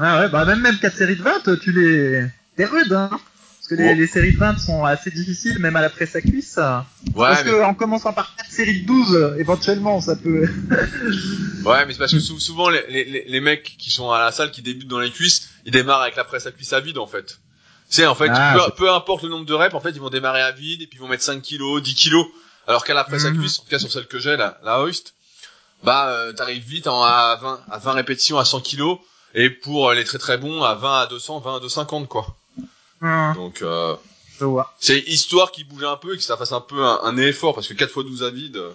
[0.00, 2.26] Ah ouais, bah même, même 4 séries de 20, tu les...
[2.56, 5.80] T'es rude, hein parce que les, les, séries de 20 sont assez difficiles, même à
[5.80, 6.58] la presse à cuisse.
[6.58, 6.82] Ouais,
[7.14, 7.50] parce mais...
[7.50, 10.42] que en commençant par 4 séries de 12, éventuellement, ça peut...
[11.64, 14.50] ouais, mais c'est parce que souvent, les, les, les, mecs qui sont à la salle,
[14.50, 17.06] qui débutent dans les cuisses, ils démarrent avec la presse à cuisse à vide, en
[17.06, 17.38] fait.
[17.94, 20.10] C'est en fait, ah, peu, peu, importe le nombre de reps, en fait, ils vont
[20.10, 22.26] démarrer à vide, et puis ils vont mettre 5 kilos, 10 kilos.
[22.66, 23.38] Alors qu'à la presse à mhm.
[23.38, 25.14] cuisse, en tout cas sur celle que j'ai, la, la hoist,
[25.82, 28.98] bah, euh, t'arrives vite en, à 20, à 20 répétitions à 100 kilos,
[29.34, 32.34] et pour les très très bons, à 20 à 200, 20 à 250, quoi.
[33.00, 33.34] Mmh.
[33.34, 33.94] Donc, euh,
[34.80, 37.68] c'est histoire qu'il bouge un peu et que ça fasse un peu un, effort parce
[37.68, 38.72] que 4 fois 12 à vide, euh,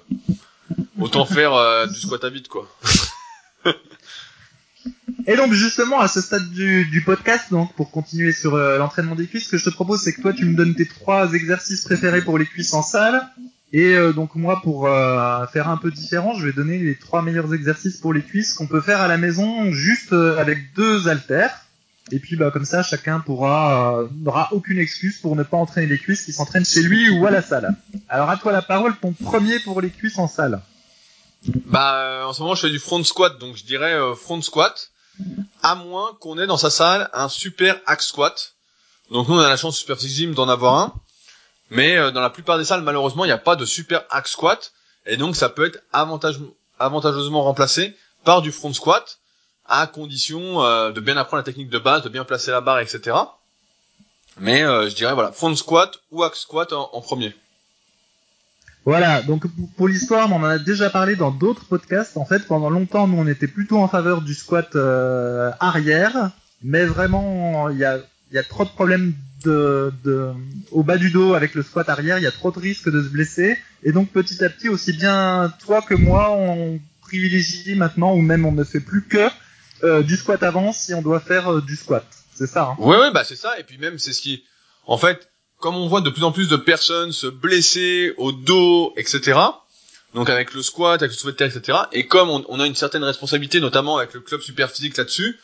[0.99, 2.67] autant faire euh, du squat à vide quoi.
[5.27, 9.15] et donc justement à ce stade du, du podcast, donc pour continuer sur euh, l'entraînement
[9.15, 11.33] des cuisses, ce que je te propose c'est que toi tu me donnes tes trois
[11.33, 13.27] exercices préférés pour les cuisses en salle.
[13.71, 14.89] Et donc moi pour
[15.53, 18.65] faire un peu différent, je vais donner les trois meilleurs exercices pour les cuisses qu'on
[18.65, 21.67] peut faire à la maison juste avec deux haltères.
[22.11, 25.87] Et puis bah comme ça, chacun pourra euh, n'aura aucune excuse pour ne pas entraîner
[25.87, 27.75] les cuisses qui s'entraînent chez lui ou à la salle.
[28.07, 30.61] Alors à toi la parole, ton premier pour les cuisses en salle.
[31.65, 34.41] Bah euh, en ce moment je fais du front squat, donc je dirais euh, front
[34.41, 34.91] squat,
[35.63, 38.55] à moins qu'on ait dans sa salle un super hack squat.
[39.11, 40.93] Donc nous on a la chance Super Six d'en avoir un,
[41.69, 44.71] mais dans la plupart des salles malheureusement il n'y a pas de super hack squat,
[45.05, 49.19] et donc ça peut être avantageusement remplacé par du front squat
[49.69, 52.79] à condition euh, de bien apprendre la technique de base, de bien placer la barre,
[52.79, 53.15] etc.
[54.37, 57.35] Mais euh, je dirais voilà, front squat ou hack squat en, premier.
[58.85, 59.43] Voilà, donc
[59.77, 62.17] pour, l'histoire, on en a déjà parlé dans d'autres podcasts.
[62.17, 66.31] En fait, pendant longtemps, nous, on était plutôt en faveur du squat euh, arrière,
[66.63, 67.99] mais vraiment, il y a,
[68.31, 69.13] y a trop de problèmes
[69.43, 70.29] de, de,
[70.71, 73.01] au bas du dos avec le squat arrière, il y a trop de risques de
[73.01, 73.57] se blesser.
[73.83, 78.45] Et donc petit à petit, aussi bien toi que moi, on privilégie maintenant, ou même
[78.45, 79.29] on ne fait plus que
[79.83, 82.05] euh, du squat avant si on doit faire euh, du squat.
[82.33, 82.69] C'est ça.
[82.71, 82.75] Hein.
[82.79, 83.59] Ouais, ouais, bah c'est ça.
[83.59, 84.43] Et puis même, c'est ce qui,
[84.85, 85.29] en fait,
[85.59, 89.39] comme on voit de plus en plus de personnes se blesser au dos, etc.
[90.13, 91.77] Donc avec le squat, avec le soulevé de terre, etc.
[91.91, 95.39] Et comme on, a une certaine responsabilité, notamment avec le club super physique là-dessus,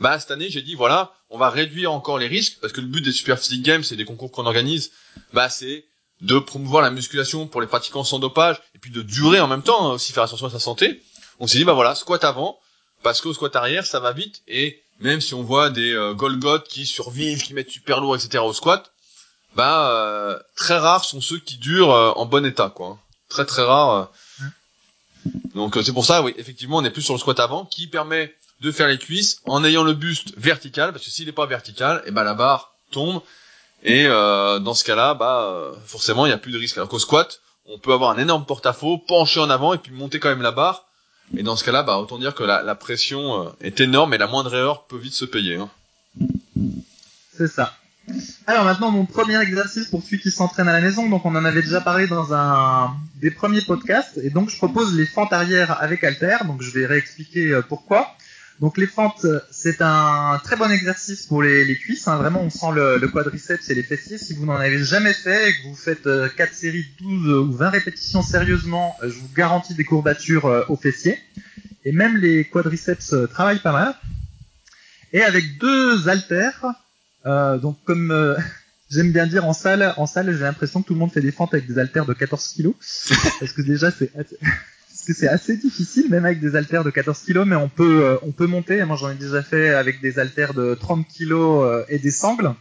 [0.00, 2.86] bah cette année j'ai dit voilà, on va réduire encore les risques parce que le
[2.86, 4.90] but des super physique games, c'est des concours qu'on organise,
[5.32, 5.84] bah c'est
[6.20, 9.62] de promouvoir la musculation pour les pratiquants sans dopage et puis de durer en même
[9.62, 11.00] temps hein, aussi faire attention à sa santé.
[11.38, 12.58] On s'est dit bah voilà, squat avant,
[13.02, 16.86] parce qu'au squat arrière, ça va vite et même si on voit des euh, qui
[16.86, 18.42] survivent, qui mettent super lourd, etc.
[18.44, 18.92] au squat,
[19.56, 22.98] bah euh, très rares sont ceux qui durent euh, en bon état, quoi.
[23.28, 24.10] Très très rares.
[24.44, 24.44] Euh.
[25.54, 28.34] Donc c'est pour ça, oui, effectivement, on est plus sur le squat avant, qui permet
[28.60, 32.02] de faire les cuisses en ayant le buste vertical, parce que s'il n'est pas vertical,
[32.04, 33.22] et eh ben la barre tombe
[33.84, 36.76] et dans ce cas-là, bah forcément, il n'y a plus de risque.
[36.76, 40.18] Alors qu'au squat, on peut avoir un énorme porte-à-faux, pencher en avant et puis monter
[40.18, 40.88] quand même la barre
[41.36, 44.18] et dans ce cas-là, bah, autant dire que la, la, pression euh, est énorme et
[44.18, 45.56] la moindre erreur peut vite se payer.
[45.56, 45.68] Hein.
[47.36, 47.74] C'est ça.
[48.46, 51.44] Alors maintenant, mon premier exercice pour celui qui s'entraîne à la maison, donc on en
[51.44, 55.82] avait déjà parlé dans un des premiers podcasts, et donc je propose les fentes arrière
[55.82, 58.16] avec halter, donc je vais réexpliquer euh, pourquoi.
[58.60, 62.08] Donc les fentes, c'est un très bon exercice pour les, cuisses.
[62.08, 62.16] Hein.
[62.16, 64.18] Vraiment, on sent le, quadriceps et les fessiers.
[64.18, 67.52] Si vous n'en avez jamais fait et que vous faites 4 euh, séries, 12 ou
[67.52, 71.20] 20 répétitions sérieusement, euh, je vous garantis des courbatures euh, aux fessiers.
[71.84, 73.94] Et même les quadriceps travaillent pas mal.
[75.12, 76.64] Et avec deux haltères,
[77.24, 78.36] donc comme
[78.90, 81.32] j'aime bien dire en salle, en salle, j'ai l'impression que tout le monde fait des
[81.32, 82.74] fentes avec des haltères de 14 kilos,
[83.40, 84.10] parce que déjà c'est
[85.14, 88.32] c'est assez difficile, même avec des haltères de 14 kg, mais on peut, euh, on
[88.32, 88.84] peut monter.
[88.84, 92.54] Moi, j'en ai déjà fait avec des haltères de 30 kg euh, et des sangles.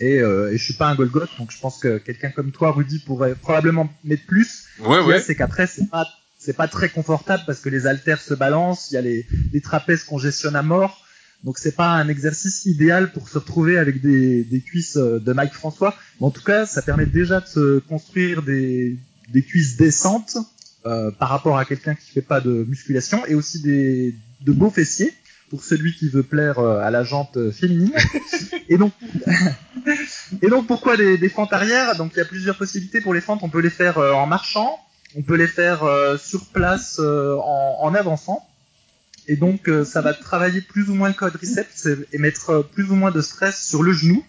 [0.00, 2.72] Et, euh, et je suis pas un Golgoth, donc je pense que quelqu'un comme toi,
[2.72, 4.64] Rudy, pourrait probablement mettre plus.
[4.80, 5.20] Ouais, ouais.
[5.20, 8.94] C'est qu'après, c'est pas, c'est pas très confortable parce que les haltères se balancent, il
[8.94, 11.03] y a les, les trapèzes congestionnent à mort.
[11.44, 15.32] Donc c'est pas un exercice idéal pour se retrouver avec des, des cuisses euh, de
[15.34, 15.94] Mike François.
[16.18, 18.96] Mais en tout cas, ça permet déjà de se construire des,
[19.28, 20.38] des cuisses décentes
[20.86, 24.70] euh, par rapport à quelqu'un qui fait pas de musculation et aussi des de beaux
[24.70, 25.12] fessiers
[25.50, 27.92] pour celui qui veut plaire euh, à la jante féminine.
[28.70, 28.92] et donc
[30.42, 31.94] et donc pourquoi des, des fentes arrière?
[31.96, 33.40] Donc il y a plusieurs possibilités pour les fentes.
[33.42, 34.78] On peut les faire euh, en marchant,
[35.14, 35.84] on peut les faire
[36.18, 38.46] sur place en, en avançant.
[39.26, 42.94] Et donc, euh, ça va travailler plus ou moins le quadriceps et mettre plus ou
[42.94, 44.24] moins de stress sur le genou.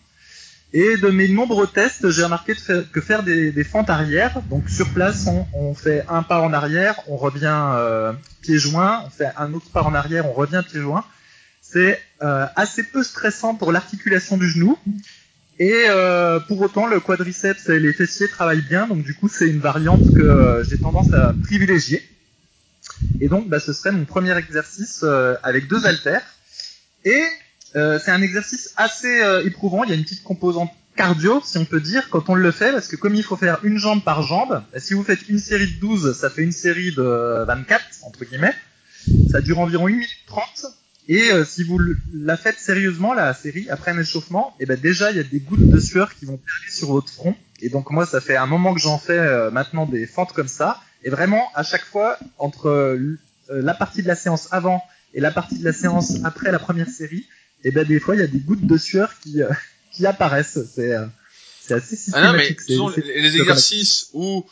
[0.73, 2.53] Et de mes nombreux tests, j'ai remarqué
[2.91, 7.15] que faire des, fentes arrière, donc sur place, on, fait un pas en arrière, on
[7.15, 11.05] revient euh, pieds joints, on fait un autre pas en arrière, on revient pieds joints.
[11.61, 14.77] C'est euh, assez peu stressant pour l'articulation du genou.
[15.57, 19.47] Et euh, pour autant, le quadriceps et les fessiers travaillent bien, donc du coup, c'est
[19.47, 22.03] une variante que euh, j'ai tendance à privilégier.
[23.19, 26.23] Et donc, bah, ce serait mon premier exercice euh, avec deux haltères.
[27.03, 27.23] Et
[27.75, 29.83] euh, c'est un exercice assez euh, éprouvant.
[29.83, 32.71] Il y a une petite composante cardio, si on peut dire, quand on le fait,
[32.71, 35.39] parce que comme il faut faire une jambe par jambe, bah, si vous faites une
[35.39, 38.55] série de 12, ça fait une série de 24, entre guillemets.
[39.31, 40.65] Ça dure environ 1 minute 30.
[41.07, 41.79] Et si vous
[42.15, 45.39] la faites sérieusement, la série, après un échauffement, eh ben déjà, il y a des
[45.39, 47.35] gouttes de sueur qui vont perler sur votre front.
[47.61, 50.81] Et donc moi, ça fait un moment que j'en fais maintenant des fentes comme ça.
[51.05, 53.17] Et vraiment, à chaque fois, entre euh,
[53.49, 56.89] la partie de la séance avant et la partie de la séance après la première
[56.89, 57.25] série,
[57.63, 59.49] et eh ben des fois, il y a des gouttes de sueur qui, euh,
[59.93, 60.59] qui apparaissent.
[60.75, 61.05] C'est euh,
[61.61, 62.59] c'est assez systématique.
[62.67, 64.45] Ah non, mais les, les exercices où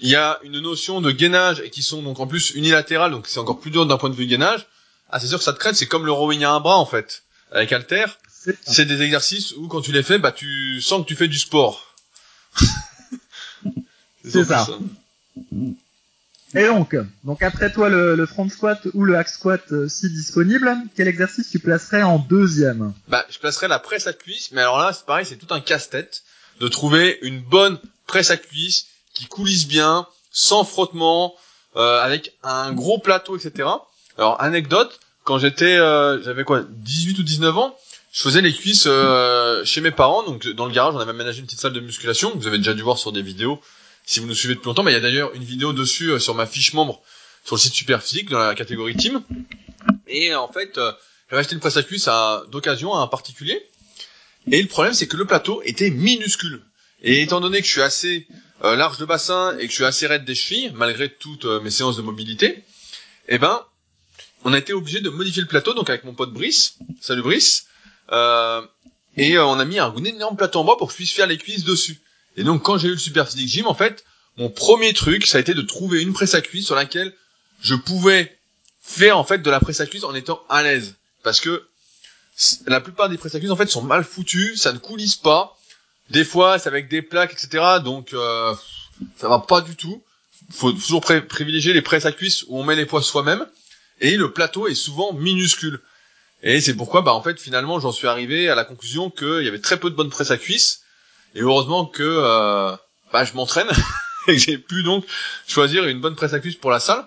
[0.00, 3.26] il y a une notion de gainage et qui sont donc en plus unilatérales, donc
[3.28, 4.66] c'est encore plus dur d'un point de vue gainage.
[5.10, 6.86] Ah, c'est sûr que ça te crête, c'est comme le rowing à un bras en
[6.86, 8.06] fait, avec halter.
[8.66, 11.38] C'est des exercices où quand tu les fais, bah tu sens que tu fais du
[11.38, 11.96] sport.
[14.24, 14.64] c'est ça.
[14.64, 14.78] ça.
[16.54, 20.08] Et donc, donc après toi le, le, front squat ou le hack squat euh, si
[20.08, 22.94] disponible, quel exercice tu placerais en deuxième?
[23.08, 25.60] Bah, je placerais la presse à cuisse, mais alors là c'est pareil, c'est tout un
[25.60, 26.22] casse-tête
[26.60, 31.34] de trouver une bonne presse à cuisse qui coulisse bien, sans frottement,
[31.76, 33.68] euh, avec un gros plateau, etc.
[34.16, 37.76] Alors anecdote, quand j'étais, euh, j'avais quoi, 18 ou 19 ans,
[38.10, 41.40] je faisais les cuisses euh, chez mes parents, donc dans le garage, on avait aménagé
[41.40, 42.32] une petite salle de musculation.
[42.34, 43.60] Vous avez déjà dû voir sur des vidéos
[44.08, 46.18] si vous nous suivez depuis longtemps, mais il y a d'ailleurs une vidéo dessus euh,
[46.18, 47.02] sur ma fiche membre
[47.44, 49.22] sur le site Superphysique dans la catégorie team.
[50.06, 50.92] Et en fait, euh,
[51.28, 52.08] j'avais acheté une presse à cuisse
[52.50, 53.68] d'occasion à un particulier.
[54.50, 56.62] Et le problème, c'est que le plateau était minuscule.
[57.02, 58.26] Et étant donné que je suis assez
[58.64, 61.60] euh, large de bassin et que je suis assez raide des chevilles, malgré toutes euh,
[61.60, 62.64] mes séances de mobilité,
[63.28, 63.62] eh ben,
[64.44, 67.66] on a été obligé de modifier le plateau, donc avec mon pote Brice, salut Brice,
[68.10, 68.62] euh,
[69.18, 71.12] et euh, on a mis un, un énorme plateau en bois pour que je puisse
[71.12, 72.00] faire les cuisses dessus.
[72.38, 74.04] Et donc quand j'ai eu le Super Physique Gym, en fait,
[74.36, 77.12] mon premier truc, ça a été de trouver une presse à cuisse sur laquelle
[77.60, 78.38] je pouvais
[78.80, 80.94] faire en fait de la presse à cuisse en étant à l'aise.
[81.24, 81.66] Parce que
[82.68, 85.58] la plupart des presses à cuisse en fait sont mal foutues, ça ne coulisse pas.
[86.10, 87.80] Des fois, c'est avec des plaques, etc.
[87.84, 88.54] Donc euh,
[89.16, 90.00] ça va pas du tout.
[90.52, 93.44] Faut toujours privilégier les presses à cuisse où on met les poids soi-même.
[94.00, 95.80] Et le plateau est souvent minuscule.
[96.44, 99.48] Et c'est pourquoi, bah en fait, finalement, j'en suis arrivé à la conclusion qu'il y
[99.48, 100.84] avait très peu de bonnes presses à cuisse
[101.34, 102.76] et heureusement que euh,
[103.12, 103.68] bah, je m'entraîne
[104.28, 105.04] et que j'ai pu donc
[105.46, 107.04] choisir une bonne presse à cuisse pour la salle.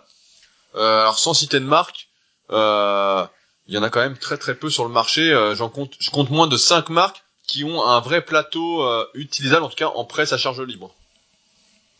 [0.76, 2.08] Euh, alors sans citer de marque,
[2.52, 3.26] euh,
[3.68, 5.32] il y en a quand même très très peu sur le marché.
[5.32, 9.06] Euh, j'en compte, je compte moins de 5 marques qui ont un vrai plateau euh,
[9.14, 10.94] utilisable, en tout cas en presse à charge libre.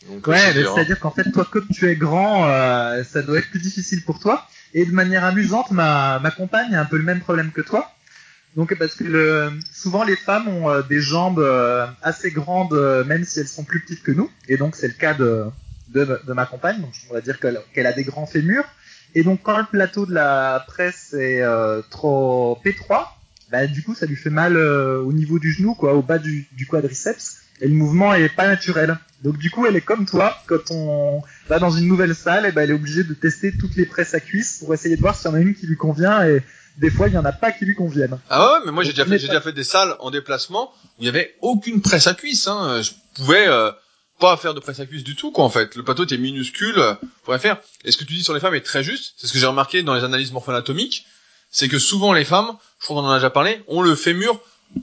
[0.08, 3.60] Donc, ouais, c'est-à-dire qu'en fait, toi, comme tu es grand, euh, ça doit être plus
[3.60, 4.46] difficile pour toi.
[4.74, 7.90] Et de manière amusante, ma, ma compagne a un peu le même problème que toi.
[8.56, 13.02] Donc parce que le, souvent les femmes ont euh, des jambes euh, assez grandes euh,
[13.04, 14.30] même si elles sont plus petites que nous.
[14.48, 15.44] Et donc c'est le cas de,
[15.88, 16.80] de, de, ma compagne.
[16.80, 18.64] Donc on va dire qu'elle a des grands fémurs.
[19.14, 21.42] Et donc quand le plateau de la presse est
[21.90, 23.16] trop étroit
[23.50, 26.46] bah, du coup ça lui fait mal au niveau du genou quoi au bas du,
[26.52, 27.38] du quadriceps.
[27.60, 28.98] Et le mouvement est pas naturel.
[29.22, 30.36] Donc du coup elle est comme toi.
[30.46, 33.76] Quand on va dans une nouvelle salle et ben elle est obligée de tester toutes
[33.76, 35.76] les presses à cuisse pour essayer de voir s'il y en a une qui lui
[35.76, 36.26] convient.
[36.26, 36.42] Et
[36.78, 38.18] des fois il y en a pas qui lui conviennent.
[38.30, 41.02] Ah ouais, mais moi j'ai déjà fait, j'ai déjà fait des salles en déplacement où
[41.02, 42.48] il y avait aucune presse à cuisse.
[42.48, 42.82] Hein.
[42.82, 43.70] Je pouvais euh,
[44.18, 45.74] pas faire de presse à cuisse du tout quoi en fait.
[45.76, 46.94] Le plateau était minuscule, euh,
[47.24, 47.58] pourrait faire.
[47.84, 49.14] Et ce que tu dis sur les femmes est très juste.
[49.16, 51.06] C'est ce que j'ai remarqué dans les analyses morpho-anatomiques,
[51.50, 54.40] c'est que souvent les femmes, je crois qu'on en a déjà parlé, ont le fémur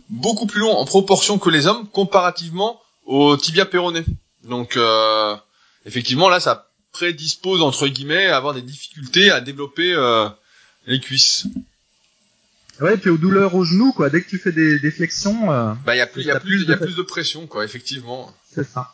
[0.10, 4.06] beaucoup plus long en proportion que les hommes comparativement au tibia péroné.
[4.44, 5.36] Donc euh,
[5.86, 10.30] effectivement là ça prédispose entre guillemets à avoir des difficultés à développer euh,
[10.86, 11.48] les cuisses.
[12.82, 14.10] Ouais, et puis aux douleurs au genou, quoi.
[14.10, 16.40] Dès que tu fais des, des flexions, euh, bah il y a plus, y a
[16.40, 17.66] plus, il y a plus de pression, quoi.
[17.66, 18.34] Effectivement.
[18.54, 18.94] C'est ça.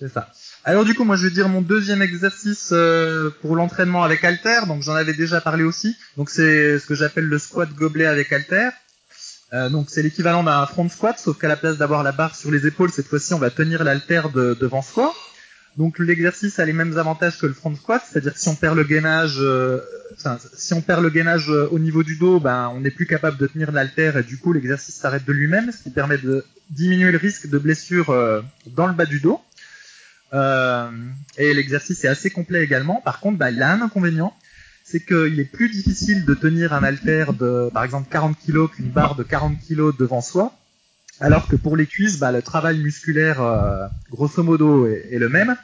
[0.00, 0.30] C'est ça.
[0.64, 4.66] Alors du coup, moi je vais dire mon deuxième exercice euh, pour l'entraînement avec halter.
[4.66, 5.96] Donc j'en avais déjà parlé aussi.
[6.16, 8.70] Donc c'est ce que j'appelle le squat gobelet avec halter.
[9.52, 12.50] Euh, donc c'est l'équivalent d'un front squat, sauf qu'à la place d'avoir la barre sur
[12.50, 15.14] les épaules, cette fois-ci on va tenir l'halter de, devant soi.
[15.76, 18.76] Donc l'exercice a les mêmes avantages que le front squat, c'est-à-dire que si on perd
[18.76, 19.80] le gainage, euh,
[20.54, 23.38] si on perd le gainage euh, au niveau du dos, ben on n'est plus capable
[23.38, 27.10] de tenir l'halter et du coup l'exercice s'arrête de lui-même, ce qui permet de diminuer
[27.10, 29.40] le risque de blessure euh, dans le bas du dos.
[31.38, 33.00] Et l'exercice est assez complet également.
[33.04, 34.34] Par contre, ben, il a un inconvénient,
[34.84, 38.90] c'est qu'il est plus difficile de tenir un halter de, par exemple, 40 kg qu'une
[38.90, 40.52] barre de 40 kg devant soi.
[41.20, 45.56] Alors que pour les cuisses, bah, le travail musculaire, euh, grosso modo, est, le même.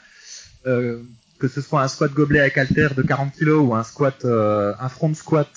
[0.66, 1.03] Euh,
[1.38, 4.74] que ce soit un squat gobelet avec halter de 40 kg ou un squat, euh,
[4.78, 5.48] un front squat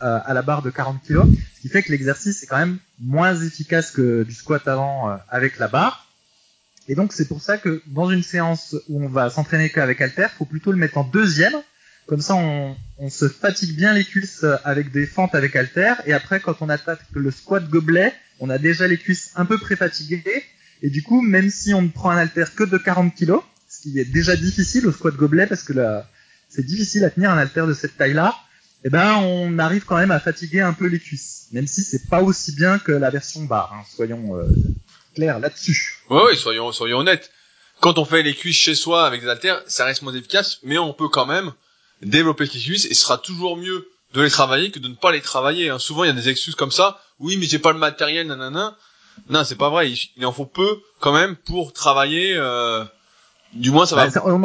[0.00, 1.22] euh, à la barre de 40 kg,
[1.56, 5.58] ce qui fait que l'exercice est quand même moins efficace que du squat avant avec
[5.58, 6.06] la barre.
[6.86, 10.28] Et donc c'est pour ça que dans une séance où on va s'entraîner qu'avec halter,
[10.38, 11.54] faut plutôt le mettre en deuxième.
[12.06, 15.94] Comme ça, on, on se fatigue bien les cuisses avec des fentes avec halter.
[16.06, 19.58] Et après, quand on attaque le squat gobelet, on a déjà les cuisses un peu
[19.58, 20.44] pré-fatiguées.
[20.82, 23.36] Et du coup, même si on ne prend un halter que de 40 kg,
[23.68, 26.08] ce qui est déjà difficile au squat gobelet parce que là,
[26.48, 28.34] c'est difficile à tenir un halter de cette taille-là,
[28.84, 31.46] eh ben, on arrive quand même à fatiguer un peu les cuisses.
[31.52, 34.44] Même si c'est pas aussi bien que la version barre, hein, soyons euh,
[35.14, 36.02] clairs là-dessus.
[36.10, 37.30] Ouais, ouais, soyons, soyons honnêtes.
[37.80, 40.78] Quand on fait les cuisses chez soi avec des haltères, ça reste moins efficace, mais
[40.78, 41.52] on peut quand même
[42.02, 45.12] développer les cuisses et ce sera toujours mieux de les travailler que de ne pas
[45.12, 45.70] les travailler.
[45.70, 45.78] Hein.
[45.78, 47.00] Souvent, il y a des excuses comme ça.
[47.18, 48.76] Oui, mais j'ai pas le matériel, nanana.
[49.28, 49.92] Non, c'est pas vrai.
[50.16, 52.34] Il, en faut peu quand même pour travailler.
[52.36, 52.84] Euh,
[53.52, 54.10] du moins, ça va.
[54.10, 54.40] Ça- on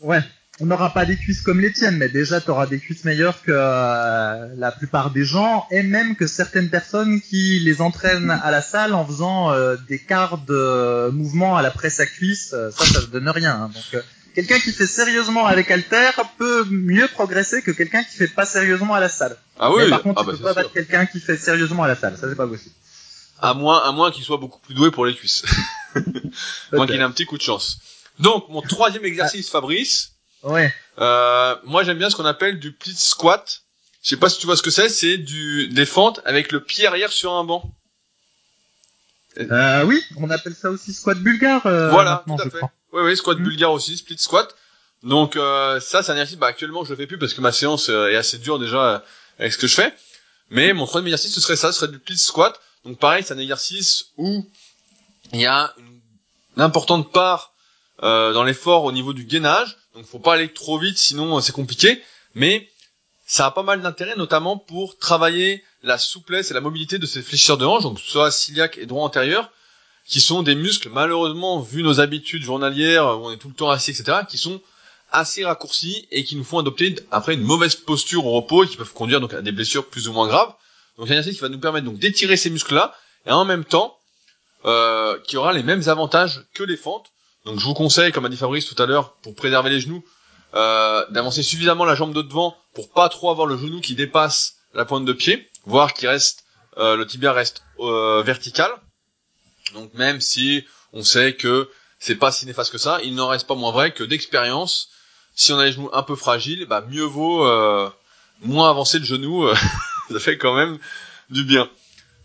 [0.00, 0.20] ouais.
[0.60, 3.40] On n'aura pas des cuisses comme les tiennes, mais déjà tu auras des cuisses meilleures
[3.42, 8.50] que euh, la plupart des gens, et même que certaines personnes qui les entraînent à
[8.50, 12.72] la salle en faisant euh, des quarts de mouvement à la presse à cuisse, euh,
[12.72, 13.54] ça, ça ne donne rien.
[13.54, 13.70] hein.
[13.72, 14.02] Donc, euh,
[14.38, 18.94] quelqu'un qui fait sérieusement avec halter peut mieux progresser que quelqu'un qui fait pas sérieusement
[18.94, 19.36] à la salle.
[19.58, 19.82] Ah oui.
[19.84, 21.96] mais par contre, ah tu bah, peux pas battre quelqu'un qui fait sérieusement à la
[21.96, 22.74] salle, ça c'est pas possible.
[23.40, 25.42] À moins, à moins qu'il soit beaucoup plus doué pour les cuisses.
[26.72, 27.80] moins qu'il ait un petit coup de chance.
[28.20, 30.12] Donc, mon troisième exercice, Fabrice.
[30.44, 30.72] Ouais.
[31.00, 33.62] Euh, moi, j'aime bien ce qu'on appelle du split squat.
[34.04, 34.88] Je sais pas si tu vois ce que c'est.
[34.88, 37.72] C'est du des fentes avec le pied arrière sur un banc.
[39.38, 41.66] Euh, oui, on appelle ça aussi squat bulgare.
[41.66, 42.56] euh, voilà, tout à je fait.
[42.56, 42.72] crois.
[42.92, 43.42] Oui, oui, squat Mm.
[43.42, 44.54] bulgare aussi, split squat.
[45.02, 46.38] Donc euh, ça, c'est un exercice.
[46.38, 48.94] Bah, actuellement, je le fais plus parce que ma séance euh, est assez dure déjà
[48.94, 48.98] euh,
[49.38, 49.94] avec ce que je fais.
[50.50, 52.60] Mais mon troisième exercice, ce serait ça, ce serait du split squat.
[52.84, 54.46] Donc pareil, c'est un exercice où
[55.32, 57.52] il y a une, importante part
[58.02, 59.76] euh, dans l'effort au niveau du gainage.
[59.94, 62.02] Donc faut pas aller trop vite, sinon c'est compliqué.
[62.34, 62.68] Mais
[63.26, 67.22] ça a pas mal d'intérêt, notamment pour travailler la souplesse et la mobilité de ces
[67.22, 69.52] fléchisseurs de hanche, donc soit ciliaque et droit antérieur,
[70.08, 73.70] qui sont des muscles, malheureusement, vu nos habitudes journalières, où on est tout le temps
[73.70, 74.60] assis, etc., qui sont
[75.12, 78.76] assez raccourcis et qui nous font adopter après une mauvaise posture au repos et qui
[78.76, 80.52] peuvent conduire donc à des blessures plus ou moins graves.
[80.96, 82.94] Donc c'est un exercice qui va nous permettre donc d'étirer ces muscles-là
[83.26, 83.98] et en même temps
[84.64, 87.06] euh, qui aura les mêmes avantages que les fentes.
[87.44, 90.04] Donc je vous conseille, comme a dit Fabrice tout à l'heure, pour préserver les genoux,
[90.54, 94.56] euh, d'avancer suffisamment la jambe de devant pour pas trop avoir le genou qui dépasse
[94.74, 96.44] la pointe de pied, voire qui reste
[96.78, 98.70] euh, le tibia reste euh, vertical.
[99.74, 103.46] Donc même si on sait que c'est pas si néfaste que ça, il n'en reste
[103.46, 104.90] pas moins vrai que d'expérience,
[105.34, 107.88] si on a les genoux un peu fragiles, bah mieux vaut euh,
[108.40, 109.54] moins avancer le genou, euh,
[110.10, 110.78] ça fait quand même
[111.30, 111.68] du bien.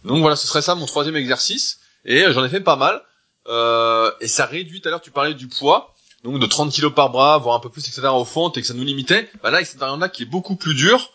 [0.04, 3.02] Donc voilà, ce serait ça mon troisième exercice, et euh, j'en ai fait pas mal,
[3.48, 6.94] euh, et ça réduit, tout à l'heure tu parlais du poids, donc de 30 kilos
[6.94, 8.08] par bras, voire un peu plus, etc.
[8.08, 10.56] au fond, et que ça nous limitait, bah là avec cette variante-là qui est beaucoup
[10.56, 11.12] plus dure,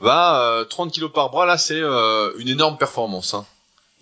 [0.00, 3.46] bah euh, 30 kilos par bras, là c'est euh, une énorme performance, hein.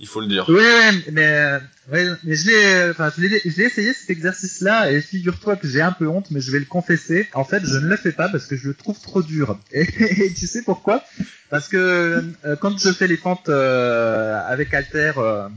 [0.01, 0.46] Il faut le dire.
[0.48, 1.59] Oui, mais, euh,
[1.92, 5.68] ouais, mais je l'ai, enfin, je l'ai, je l'ai essayé cet exercice-là et figure-toi que
[5.68, 7.28] j'ai un peu honte, mais je vais le confesser.
[7.34, 9.59] En fait, je ne le fais pas parce que je le trouve trop dur.
[9.72, 9.82] Et,
[10.24, 11.05] et tu sais pourquoi?
[11.51, 15.48] Parce que euh, quand je fais les fentes euh, avec halter, euh,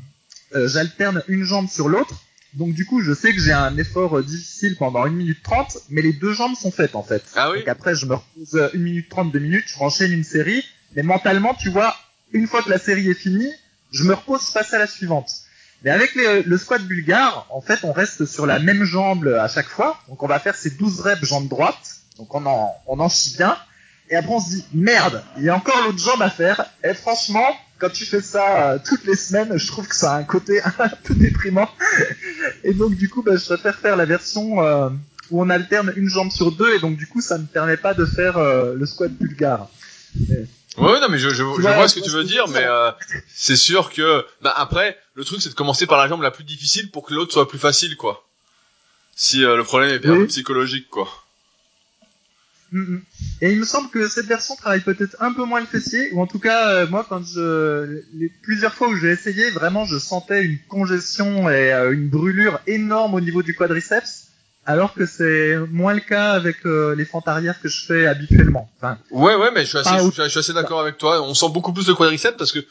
[0.55, 2.21] euh, j'alterne une jambe sur l'autre.
[2.53, 5.77] Donc du coup, je sais que j'ai un effort euh, difficile pendant 1 minute 30,
[5.89, 7.23] mais les deux jambes sont faites en fait.
[7.35, 7.59] Ah oui?
[7.59, 10.63] Donc après, je me repose euh, 1 minute 30, 2 minutes, je renchaîne une série,
[10.95, 11.95] mais mentalement, tu vois,
[12.33, 13.51] une fois que la série est finie,
[13.93, 15.29] je me repose, je passe à la suivante.
[15.83, 19.47] Mais avec les- le squat bulgare, en fait, on reste sur la même jambe à
[19.47, 19.97] chaque fois.
[20.09, 21.97] Donc on va faire ces 12 reps jambe droite.
[22.17, 23.57] Donc on en, on en chie bien.
[24.09, 26.65] Et après on se dit, merde, il y a encore l'autre jambe à faire.
[26.83, 27.47] Et franchement,
[27.79, 30.61] quand tu fais ça euh, toutes les semaines, je trouve que ça a un côté
[30.79, 31.69] un peu déprimant.
[32.63, 34.89] Et donc du coup, bah, je préfère faire la version euh,
[35.31, 36.75] où on alterne une jambe sur deux.
[36.75, 39.69] Et donc du coup, ça me permet pas de faire euh, le squat bulgare.
[40.77, 42.91] Ouais, non, mais je, je, je vois, vois ce que tu veux dire, mais euh,
[43.33, 46.43] c'est sûr que, bah après, le truc c'est de commencer par la jambe la plus
[46.43, 48.25] difficile pour que l'autre soit plus facile, quoi.
[49.15, 51.07] si le problème est peu psychologique, quoi.
[52.71, 53.01] Mm, mm.
[53.41, 56.21] Et il me semble que cette version travaille peut-être un peu moins le fessier, ou
[56.21, 60.43] en tout cas, moi, quand je, les plusieurs fois où j'ai essayé, vraiment, je sentais
[60.43, 64.32] une congestion et une brûlure énorme au niveau du quadriceps
[64.65, 68.69] alors que c'est moins le cas avec euh, les fentes arrière que je fais habituellement.
[68.77, 71.21] Enfin, ouais, ouais, mais je suis assez, je suis assez d'accord avec toi.
[71.21, 72.65] On sent beaucoup plus de quadriceps parce que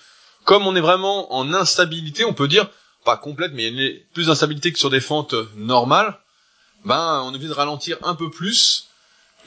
[0.45, 2.71] comme on est vraiment en instabilité, on peut dire
[3.05, 6.17] pas complète, mais il y a plus d'instabilité que sur des fentes normales.
[6.85, 8.89] Ben, on est obligé de ralentir un peu plus,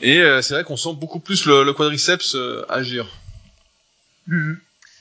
[0.02, 3.08] et euh, c'est vrai qu'on sent beaucoup plus le, quadriceps euh, agir.
[4.28, 4.60] Mhm.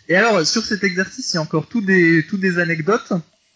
[0.08, 3.12] Et alors, sur cet exercice, il y a encore tout des, tout des anecdotes.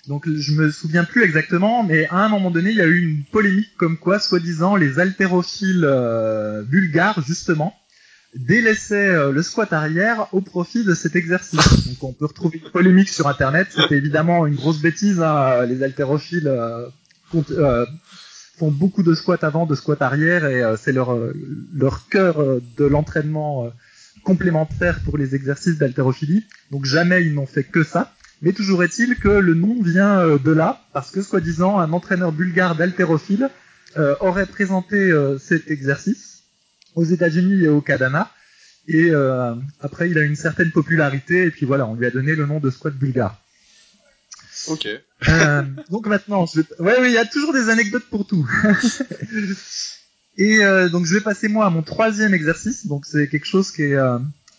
[0.09, 2.99] Donc je me souviens plus exactement, mais à un moment donné, il y a eu
[2.99, 7.77] une polémique comme quoi, soi-disant, les haltérophiles euh, bulgares, justement,
[8.35, 11.87] délaissaient euh, le squat arrière au profit de cet exercice.
[11.89, 13.69] Donc on peut retrouver une polémique sur Internet.
[13.71, 15.21] C'était évidemment une grosse bêtise.
[15.21, 15.67] Hein.
[15.67, 17.87] Les haltérophiles euh,
[18.57, 21.15] font beaucoup de squats avant, de squats arrière, et c'est leur
[21.75, 22.43] leur cœur
[22.79, 23.71] de l'entraînement
[24.25, 26.47] complémentaire pour les exercices d'haltérophilie.
[26.71, 28.15] Donc jamais ils n'ont fait que ça.
[28.41, 32.33] Mais toujours est-il que le nom vient euh, de là, parce que soi-disant un entraîneur
[32.33, 33.51] bulgare d'haltérophile
[33.97, 36.45] euh, aurait présenté euh, cet exercice
[36.95, 38.31] aux États-Unis et au Canada.
[38.91, 39.11] Et
[39.81, 42.59] après, il a une certaine popularité, et puis voilà, on lui a donné le nom
[42.59, 43.39] de squat bulgare.
[44.69, 44.89] Ok.
[45.91, 46.63] donc maintenant, je...
[46.83, 48.49] ouais, il y a toujours des anecdotes pour tout.
[50.39, 50.61] et
[50.91, 52.87] donc je vais passer moi à mon troisième exercice.
[52.87, 53.99] Donc c'est quelque chose qui est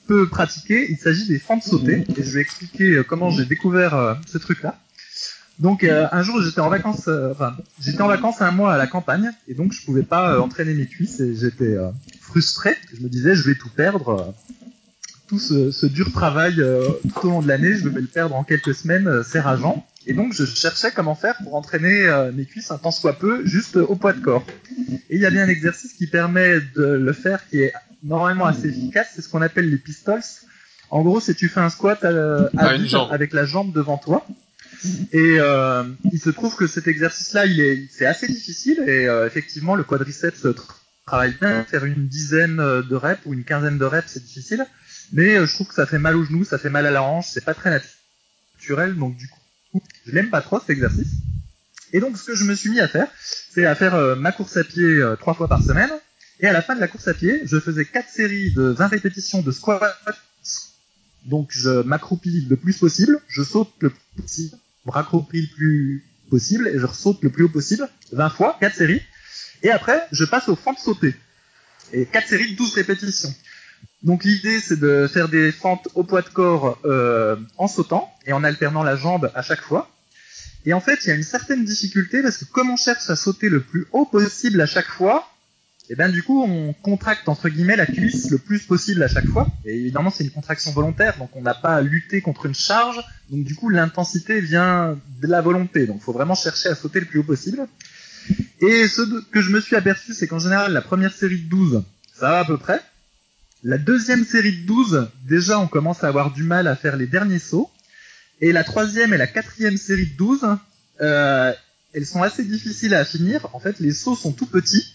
[0.10, 0.88] peu pratiquer.
[0.90, 4.40] Il s'agit des fentes sautées et je vais expliquer euh, comment j'ai découvert euh, ce
[4.40, 4.76] truc-là.
[5.60, 8.88] Donc euh, un jour j'étais en vacances, enfin j'étais en vacances un mois à la
[8.88, 11.76] campagne et donc je pouvais pas entraîner mes cuisses et j'étais
[12.22, 12.76] frustré.
[12.94, 14.34] Je me disais je vais tout perdre,
[15.28, 18.74] tout ce, dur travail tout au long de l'année, je vais le perdre en quelques
[18.74, 19.86] semaines, c'est rageant.
[20.08, 23.76] Et donc je cherchais comment faire pour entraîner mes cuisses un tant soit peu juste
[23.76, 24.46] au poids de corps.
[25.10, 27.74] Et il y a bien un exercice qui permet de le faire qui est
[28.04, 30.22] normalement assez efficace, c'est ce qu'on appelle les pistols.
[30.90, 32.50] En gros, c'est tu fais un squat à,
[33.12, 34.26] avec la jambe devant toi.
[35.12, 39.28] Et euh, il se trouve que cet exercice-là, il est, c'est assez difficile et euh,
[39.28, 40.48] effectivement, le quadriceps
[41.06, 41.64] travaille bien.
[41.66, 44.66] Faire une dizaine de reps ou une quinzaine de reps, c'est difficile.
[45.12, 47.04] Mais euh, je trouve que ça fait mal aux genoux, ça fait mal à la
[47.04, 47.82] hanche, c'est pas très
[48.58, 48.96] naturel.
[48.96, 51.12] Donc du coup, je l'aime pas trop cet exercice.
[51.92, 54.58] Et donc, ce que je me suis mis à faire, c'est à faire ma course
[54.58, 55.90] à pied trois fois par semaine
[56.40, 58.88] et à la fin de la course à pied, je faisais quatre séries de 20
[58.88, 59.82] répétitions de squat.
[61.26, 66.06] Donc je m'accroupis le plus possible, je saute le plus possible, je raccroupis le plus
[66.30, 69.02] possible et je saute le plus haut possible, 20 fois, 4 séries.
[69.64, 71.16] Et après, je passe aux fentes sautées.
[71.92, 73.34] Et 4 séries de 12 répétitions.
[74.04, 78.32] Donc l'idée c'est de faire des fentes au poids de corps euh, en sautant et
[78.32, 79.92] en alternant la jambe à chaque fois.
[80.66, 83.16] Et en fait, il y a une certaine difficulté parce que comme on cherche à
[83.16, 85.30] sauter le plus haut possible à chaque fois,
[85.92, 89.26] et ben du coup on contracte entre guillemets la cuisse le plus possible à chaque
[89.26, 89.48] fois.
[89.66, 93.00] Et évidemment c'est une contraction volontaire, donc on n'a pas à lutter contre une charge.
[93.32, 95.88] Donc du coup l'intensité vient de la volonté.
[95.88, 97.68] Donc faut vraiment chercher à sauter le plus haut possible.
[98.62, 101.84] Et ce que je me suis aperçu, c'est qu'en général la première série de 12,
[102.14, 102.80] ça va à peu près.
[103.64, 107.08] La deuxième série de 12, déjà on commence à avoir du mal à faire les
[107.08, 107.72] derniers sauts.
[108.42, 110.46] Et la troisième et la quatrième série de 12,
[111.02, 111.52] euh,
[111.94, 113.48] elles sont assez difficiles à finir.
[113.54, 114.94] En fait les sauts sont tout petits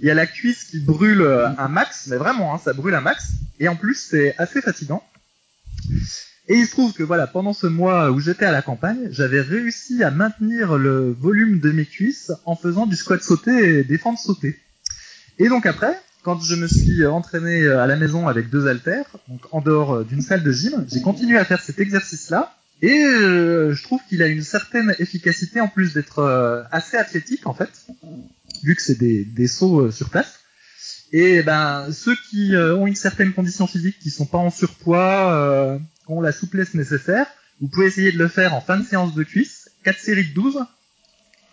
[0.00, 2.94] il y a la cuisse qui brûle euh, un max, mais vraiment, hein, ça brûle
[2.94, 3.32] un max.
[3.60, 5.02] Et en plus, c'est assez fatigant.
[6.48, 9.40] Et il se trouve que voilà, pendant ce mois où j'étais à la campagne, j'avais
[9.40, 13.98] réussi à maintenir le volume de mes cuisses en faisant du squat sauté et des
[13.98, 14.58] fentes sautées.
[15.38, 19.06] Et donc après, quand je me suis entraîné euh, à la maison avec deux haltères,
[19.28, 22.54] donc en dehors euh, d'une salle de gym, j'ai continué à faire cet exercice-là.
[22.82, 27.86] Et je trouve qu'il a une certaine efficacité en plus d'être assez athlétique en fait
[28.62, 30.40] vu que c'est des, des sauts euh, sur place.
[31.12, 35.32] Et ben ceux qui euh, ont une certaine condition physique, qui sont pas en surpoids,
[35.32, 35.78] euh,
[36.08, 37.26] ont la souplesse nécessaire,
[37.60, 40.34] vous pouvez essayer de le faire en fin de séance de cuisse, 4 séries de
[40.34, 40.58] 12.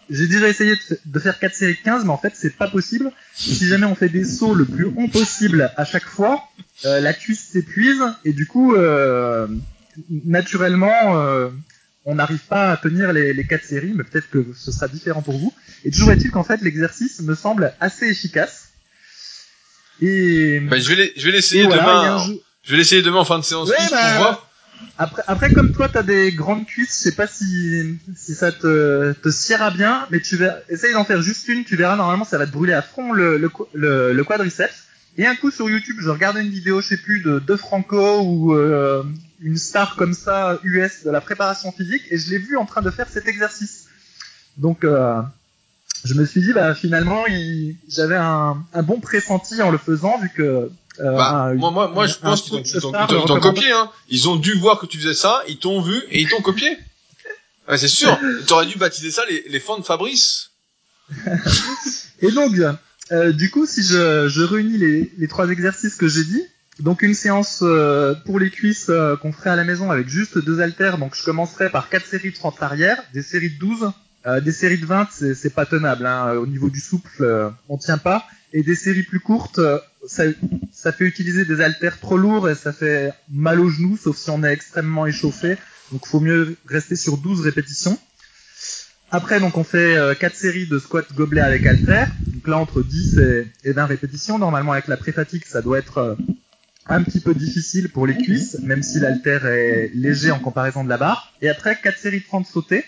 [0.09, 0.73] J'ai déjà essayé
[1.05, 3.11] de faire 4 séries de 15, mais en fait c'est pas possible.
[3.33, 6.43] Si jamais on fait des sauts le plus haut possible à chaque fois,
[6.83, 8.75] la cuisse s'épuise et du coup
[10.09, 11.49] naturellement
[12.05, 15.21] on n'arrive pas à tenir les, les quatre séries, mais peut-être que ce sera différent
[15.21, 15.53] pour vous.
[15.85, 18.69] Et toujours est-il qu'en fait l'exercice me semble assez efficace.
[20.01, 22.25] Et bah, je vais je vais l'essayer demain.
[22.63, 24.49] Je vais l'essayer demain en fin de séance ouais, bah, voir.
[24.97, 29.13] Après, après, comme toi, t'as des grandes cuisses, je sais pas si, si ça te,
[29.13, 32.37] te sciera bien, mais tu vas, essaye d'en faire juste une, tu verras, normalement, ça
[32.37, 34.83] va te brûler à fond le, le, le, quadriceps.
[35.17, 38.21] Et un coup sur YouTube, je regardais une vidéo, je sais plus, de, de Franco
[38.21, 39.03] ou euh,
[39.41, 42.81] une star comme ça US de la préparation physique et je l'ai vu en train
[42.81, 43.85] de faire cet exercice.
[44.57, 45.21] Donc euh,
[46.03, 47.75] je me suis dit, bah finalement, il...
[47.87, 52.07] j'avais un, un bon pressenti en le faisant, vu que euh, bah, moi, moi, moi,
[52.07, 53.71] je pense qu'ils t'ont copié.
[53.71, 53.91] Hein.
[54.09, 56.77] Ils ont dû voir que tu faisais ça, ils t'ont vu et ils t'ont copié.
[57.67, 58.17] Ouais, c'est sûr.
[58.47, 60.51] T'aurais dû baptiser ça les, les fans de Fabrice.
[62.21, 62.55] et donc,
[63.13, 66.43] euh, du coup, si je, réunis les, trois exercices que j'ai dit,
[66.79, 70.43] donc une séance euh, pour les cuisses euh, qu'on ferait à la maison avec juste
[70.43, 70.97] deux haltères.
[70.97, 73.91] Donc je commencerai par quatre séries de 30 arrière, des séries de 12,
[74.25, 76.07] euh, des séries de 20, c'est pas tenable.
[76.07, 76.33] Hein.
[76.33, 78.25] Au niveau du souple, on tient pas.
[78.55, 79.59] Et des séries plus courtes,
[80.07, 80.23] ça,
[80.71, 84.29] ça fait utiliser des haltères trop lourds et ça fait mal aux genoux, sauf si
[84.29, 85.57] on est extrêmement échauffé.
[85.91, 87.97] Donc faut mieux rester sur 12 répétitions.
[89.15, 92.09] Après, donc on fait euh, 4 séries de squat gobelet avec haltères.
[92.25, 94.39] Donc là, entre 10 et, et 20 répétitions.
[94.39, 96.15] Normalement, avec la pré-fatigue, ça doit être euh,
[96.87, 100.89] un petit peu difficile pour les cuisses, même si l'haltère est léger en comparaison de
[100.89, 101.31] la barre.
[101.43, 102.83] Et après, 4 séries de 30 sautés,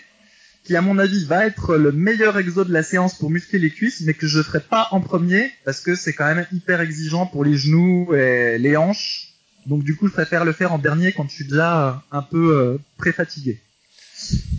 [0.64, 3.70] qui à mon avis va être le meilleur exo de la séance pour muscler les
[3.70, 7.26] cuisses, mais que je ferai pas en premier, parce que c'est quand même hyper exigeant
[7.26, 9.28] pour les genoux et les hanches.
[9.66, 12.56] Donc du coup, je préfère le faire en dernier quand je suis déjà un peu
[12.56, 13.60] euh, pré-fatigué.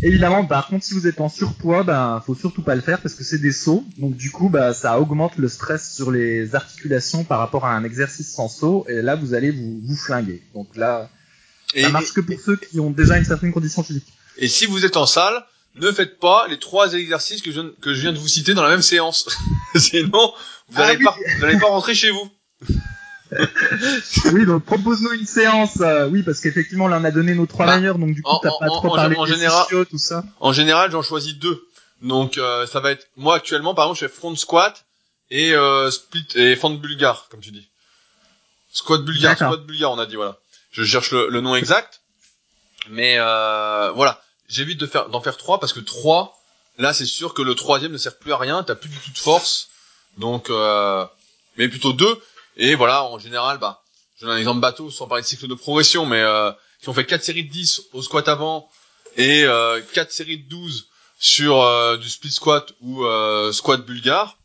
[0.03, 3.15] Évidemment, par contre, si vous êtes en surpoids, ben, faut surtout pas le faire parce
[3.15, 3.83] que c'est des sauts.
[3.97, 7.83] Donc, du coup, bah, ça augmente le stress sur les articulations par rapport à un
[7.83, 8.85] exercice sans saut.
[8.87, 10.43] Et là, vous allez vous, vous flinguer.
[10.53, 11.09] Donc là,
[11.75, 14.07] ça marche que pour ceux qui ont déjà une certaine condition physique.
[14.37, 15.43] Et si vous êtes en salle,
[15.75, 18.63] ne faites pas les trois exercices que je, que je viens de vous citer dans
[18.63, 19.27] la même séance.
[19.75, 20.33] Sinon,
[20.69, 22.29] vous n'allez ah pas, pas rentrer chez vous.
[24.33, 25.81] Oui, donc propose-nous une séance.
[25.81, 28.31] Euh, oui, parce qu'effectivement, là, on a donné nos trois bah, meilleurs, donc du coup,
[28.41, 30.23] t'as pas trop parlé en, général, tout ça.
[30.39, 31.67] En général, j'en choisis deux.
[32.01, 34.85] Donc, euh, ça va être moi actuellement, par exemple, je fais front squat
[35.31, 37.67] et euh, split et fente bulgare, comme tu dis.
[38.71, 40.37] Squat bulgare, squat bulgare, on a dit voilà.
[40.71, 42.01] Je cherche le, nom exact,
[42.89, 46.39] mais euh, voilà, j'évite de faire d'en faire trois parce que trois,
[46.77, 48.61] là, c'est sûr que le troisième ne sert plus à rien.
[48.63, 49.69] T'as plus du tout de force,
[50.17, 50.51] donc
[51.57, 52.21] mais plutôt deux.
[52.57, 53.81] Et voilà, en général, bah,
[54.19, 56.51] je donne un exemple bateau sans parler de cycle de progression, mais euh,
[56.81, 58.67] si on fait 4 séries de 10 au squat avant
[59.15, 60.87] et euh, 4 séries de 12
[61.19, 64.37] sur euh, du split squat ou euh, squat bulgare,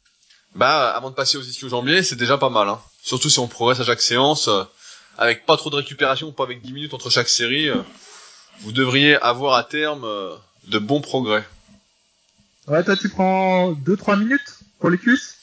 [0.55, 2.69] bah avant de passer aux ischios jambiers, c'est déjà pas mal.
[2.69, 2.81] Hein.
[3.03, 4.63] Surtout si on progresse à chaque séance, euh,
[5.17, 7.83] avec pas trop de récupération, pas avec 10 minutes entre chaque série, euh,
[8.61, 10.07] vous devriez avoir à terme
[10.69, 11.45] de bons progrès.
[12.69, 15.39] Ouais, toi tu prends 2-3 minutes pour les cuisses?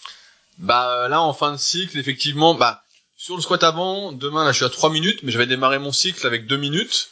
[0.59, 2.83] Bah là en fin de cycle, effectivement, bah
[3.17, 5.79] sur le squat avant, demain là je suis à 3 minutes, mais je vais démarrer
[5.79, 7.09] mon cycle avec 2 minutes.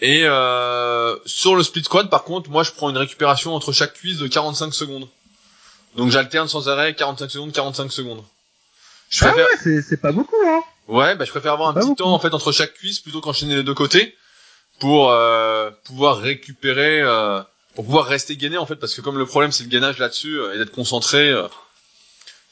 [0.00, 3.94] Et euh, sur le split squat, par contre, moi je prends une récupération entre chaque
[3.94, 5.08] cuisse de 45 secondes.
[5.96, 8.22] Donc j'alterne sans arrêt 45 secondes, 45 secondes.
[9.10, 10.60] Je ah ouais, c'est pas beaucoup hein.
[10.86, 13.56] Ouais, bah je préfère avoir un petit temps en fait entre chaque cuisse plutôt qu'enchaîner
[13.56, 14.16] les deux côtés
[14.78, 17.40] pour euh, pouvoir récupérer, euh,
[17.74, 20.38] pour pouvoir rester gainé en fait, parce que comme le problème c'est le gainage là-dessus
[20.38, 21.32] euh, et d'être concentré.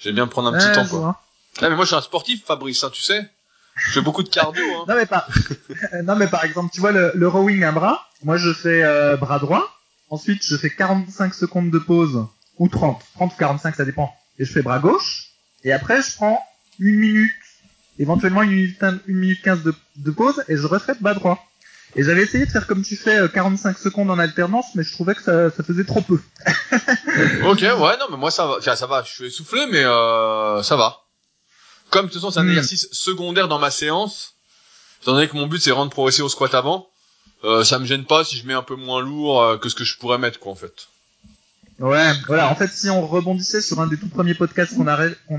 [0.01, 1.21] J'aime bien prendre un petit temps, quoi.
[1.61, 3.29] Ah, mais moi, je suis un sportif, Fabrice, hein, tu sais.
[3.77, 4.85] Je fais beaucoup de cardio, hein.
[4.89, 5.29] non, mais par...
[6.05, 8.07] non, mais par exemple, tu vois, le, le rowing un bras.
[8.23, 9.69] Moi, je fais euh, bras droit.
[10.09, 12.27] Ensuite, je fais 45 secondes de pause.
[12.59, 13.03] Ou 30.
[13.15, 14.15] 30 ou 45, ça dépend.
[14.39, 15.31] Et je fais bras gauche.
[15.65, 16.43] Et après, je prends
[16.79, 17.33] une minute.
[17.99, 20.43] Éventuellement, une minute, une minute 15 de, de pause.
[20.49, 21.45] Et je refais bras droit.
[21.97, 24.93] Et j'avais essayé de faire comme tu fais 45 euh, secondes en alternance, mais je
[24.93, 26.21] trouvais que ça, ça faisait trop peu.
[27.45, 30.63] ok, ouais, non, mais moi ça va, enfin, ça va, je suis essoufflé, mais euh,
[30.63, 31.03] ça va.
[31.91, 32.51] Comme de toute façon c'est un hmm.
[32.51, 34.35] exercice secondaire dans ma séance,
[35.03, 36.89] étant donné que mon but c'est vraiment de progresser au squat avant,
[37.45, 39.75] euh, ça me gêne pas si je mets un peu moins lourd euh, que ce
[39.75, 40.89] que je pourrais mettre, quoi, en fait.
[41.79, 42.51] Ouais, voilà.
[42.51, 44.87] En fait, si on rebondissait sur un des tout premiers podcasts qu'on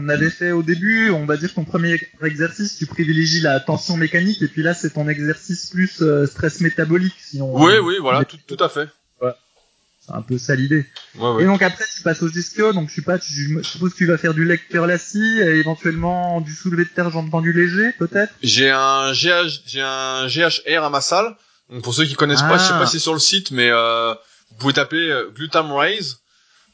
[0.10, 3.98] avait fait au début, on va dire que ton premier exercice, tu privilégies la tension
[3.98, 7.16] mécanique, et puis là, c'est ton exercice plus euh, stress métabolique.
[7.20, 8.88] Si on, oui, oui, voilà, tout, tout à fait.
[9.20, 9.32] Ouais.
[10.06, 10.86] C'est un peu ça l'idée.
[11.18, 13.94] Ouais, Et donc après, tu passes au ischio, donc je sais pas, tu, je suppose
[13.94, 17.52] que tu vas faire du lecteur lassi, et éventuellement du soulevé de terre jambes tendues
[17.52, 18.32] léger, peut-être?
[18.44, 21.36] J'ai un GH, j'ai un GHR à ma salle.
[21.72, 23.70] Donc pour ceux qui connaissent pas, je sais pas si c'est sur le site, mais
[23.72, 24.14] euh,
[24.52, 26.20] vous pouvez taper euh, Glutam Raise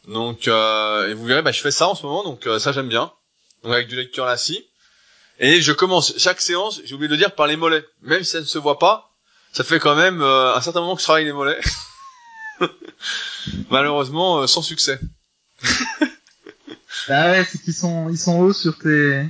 [0.08, 2.72] donc euh, et vous verrez, bah, je fais ça en ce moment, donc euh, ça
[2.72, 3.12] j'aime bien.
[3.64, 4.66] Donc avec du lecture lassi.
[5.40, 7.86] Et je commence chaque séance, j'ai oublié de le dire, par les mollets.
[8.02, 9.12] Même si ça ne se voit pas,
[9.52, 11.60] ça fait quand même euh, un certain moment que je travaille les mollets.
[13.70, 15.00] Malheureusement, euh, sans succès.
[17.08, 19.24] bah ouais, c'est qu'ils sont ils sont hauts sur tes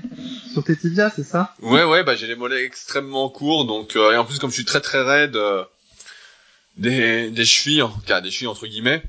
[0.52, 1.54] sur tes tibias, c'est ça?
[1.62, 4.66] Ouais ouais, bah j'ai les mollets extrêmement courts, donc et en plus comme je suis
[4.66, 5.38] très très raide,
[6.78, 9.04] des des chevilles, en cas des chevilles entre guillemets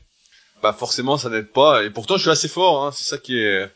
[0.64, 1.84] bah forcément ça n'aide pas.
[1.84, 3.70] Et pourtant je suis assez fort, hein, c'est ça qui est.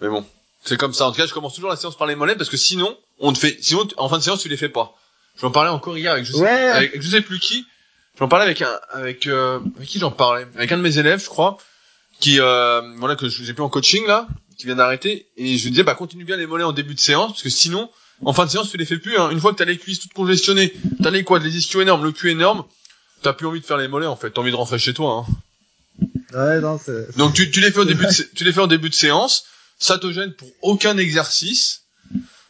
[0.00, 0.24] Mais bon,
[0.64, 1.06] c'est comme ça.
[1.06, 3.32] En tout cas, je commence toujours la séance par les mollets parce que sinon, on
[3.34, 4.96] te fait, sinon en fin de séance tu les fais pas.
[5.38, 7.66] J'en parlais encore hier avec je sais, avec, je sais plus qui.
[8.18, 10.46] J'en parlais avec un, avec, euh, avec qui j'en parlais?
[10.56, 11.58] Avec un de mes élèves, je crois,
[12.20, 14.26] qui euh, voilà que j'ai plus en coaching là,
[14.58, 17.00] qui vient d'arrêter, et je lui disais bah continue bien les mollets en début de
[17.00, 17.90] séance parce que sinon
[18.24, 19.18] en fin de séance tu les fais plus.
[19.18, 19.28] Hein.
[19.30, 20.72] Une fois que t'as les cuisses toutes congestionnées,
[21.02, 22.64] t'as les quads, les ischios énormes, le cul énorme,
[23.20, 25.26] t'as plus envie de faire les mollets en fait, t'as envie de rentrer chez toi.
[25.28, 25.32] Hein.
[26.34, 27.16] Ouais non c'est.
[27.16, 29.44] Donc tu, tu les fais au début de, tu les fais en début de séance,
[29.78, 31.82] ça te gêne pour aucun exercice,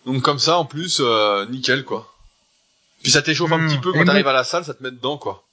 [0.07, 2.09] donc comme ça en plus euh, nickel quoi.
[3.03, 3.69] Puis ça t'échauffe un Hmm.
[3.69, 5.45] petit peu quand t'arrives à la salle, ça te met dedans quoi.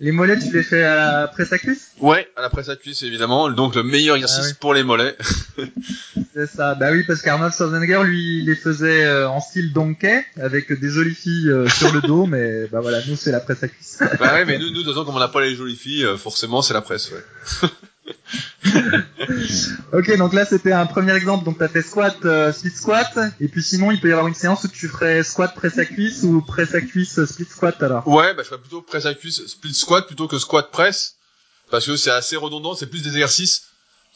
[0.00, 2.76] Les mollets tu les fais à la presse à cuisse Ouais, à la presse à
[2.76, 4.54] cuisse évidemment, donc le meilleur exercice Ah oui.
[4.60, 5.16] pour les mollets.
[6.34, 6.74] C'est ça.
[6.74, 10.88] Bah oui parce qu'Arnold Schwarzenegger lui il les faisait euh, en style donkey avec des
[10.90, 13.98] jolies filles euh, sur le dos mais bah voilà nous c'est la presse à cuisse.
[14.18, 16.04] bah ouais, mais nous, nous de toute façon, comme on n'a pas les jolies filles,
[16.04, 17.10] euh, forcément c'est la presse.
[17.12, 17.68] Ouais.
[19.92, 21.44] Ok, donc là c'était un premier exemple.
[21.44, 24.34] Donc t'as fait squat, euh, split squat, et puis sinon il peut y avoir une
[24.34, 27.82] séance où tu ferais squat presse à cuisse ou presse à cuisse euh, split squat
[27.82, 28.06] alors?
[28.08, 31.16] Ouais, bah je ferais plutôt presse à cuisse, split squat plutôt que squat presse,
[31.70, 33.68] parce que c'est assez redondant, c'est plus des exercices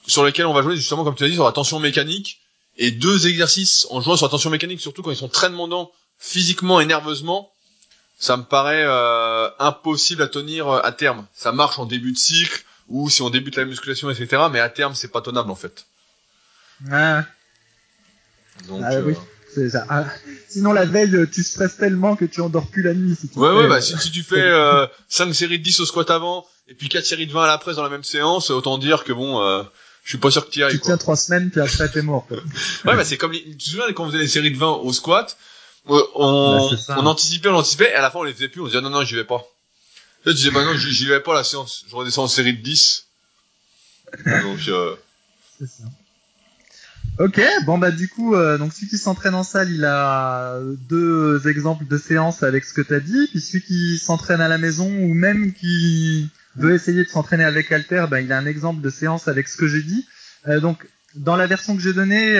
[0.06, 2.40] sur lesquels on va jouer justement comme tu as dit sur la tension mécanique,
[2.76, 5.90] et deux exercices en jouant sur la tension mécanique, surtout quand ils sont très demandants
[6.18, 7.52] physiquement et nerveusement,
[8.18, 11.26] ça me paraît euh, impossible à tenir euh, à terme.
[11.32, 14.42] Ça marche en début de cycle, ou si on débute la musculation, etc.
[14.50, 15.86] Mais à terme, c'est pas tenable en fait.
[16.90, 17.24] Ah,
[18.68, 19.14] Donc, Ah oui.
[19.54, 19.84] c'est ça.
[19.88, 20.04] Ah,
[20.48, 23.16] sinon la veille euh, tu stresses tellement que tu endors plus la nuit.
[23.20, 25.64] Si tu Ouais, fais, ouais, euh, bah, si, si tu fais euh, 5 séries de
[25.64, 27.88] 10 au squat avant, et puis 4 séries de 20 à la presse dans la
[27.90, 29.62] même séance, autant dire que bon, euh,
[30.04, 30.86] je suis pas sûr que t'y ailles, tu quoi.
[30.86, 32.26] tiens trois semaines puis après t'es mort.
[32.26, 32.38] Quoi.
[32.84, 33.42] Ouais, bah, c'est comme, les...
[33.42, 35.36] tu te souviens quand on faisait les séries de 20 au squat,
[35.90, 38.60] euh, on, Bah, on anticipait, on anticipait, et à la fin on les faisait plus,
[38.60, 39.44] on disait non, non, j'y vais pas.
[40.28, 43.06] Tu disais bah non, j'y vais pas la séance, je redescends en série de 10.
[44.26, 44.94] Donc, euh.
[47.18, 51.48] Ok, bon bah du coup, euh, donc celui qui s'entraîne en salle, il a deux
[51.48, 54.86] exemples de séances avec ce que t'as dit, puis celui qui s'entraîne à la maison
[54.86, 58.90] ou même qui veut essayer de s'entraîner avec Alter, bah, il a un exemple de
[58.90, 60.06] séance avec ce que j'ai dit.
[60.46, 62.38] Euh, donc dans la version que j'ai donnée,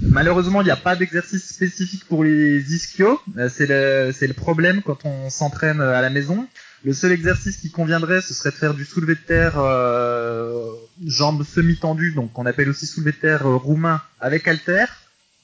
[0.00, 3.20] malheureusement il n'y a pas d'exercice spécifique pour les ischios,
[3.50, 6.48] c'est le problème quand on s'entraîne à la maison.
[6.82, 10.64] Le seul exercice qui conviendrait, ce serait de faire du soulevé de terre euh,
[11.06, 14.86] jambes semi-tendues, donc qu'on appelle aussi soulevé de terre euh, roumain avec halter,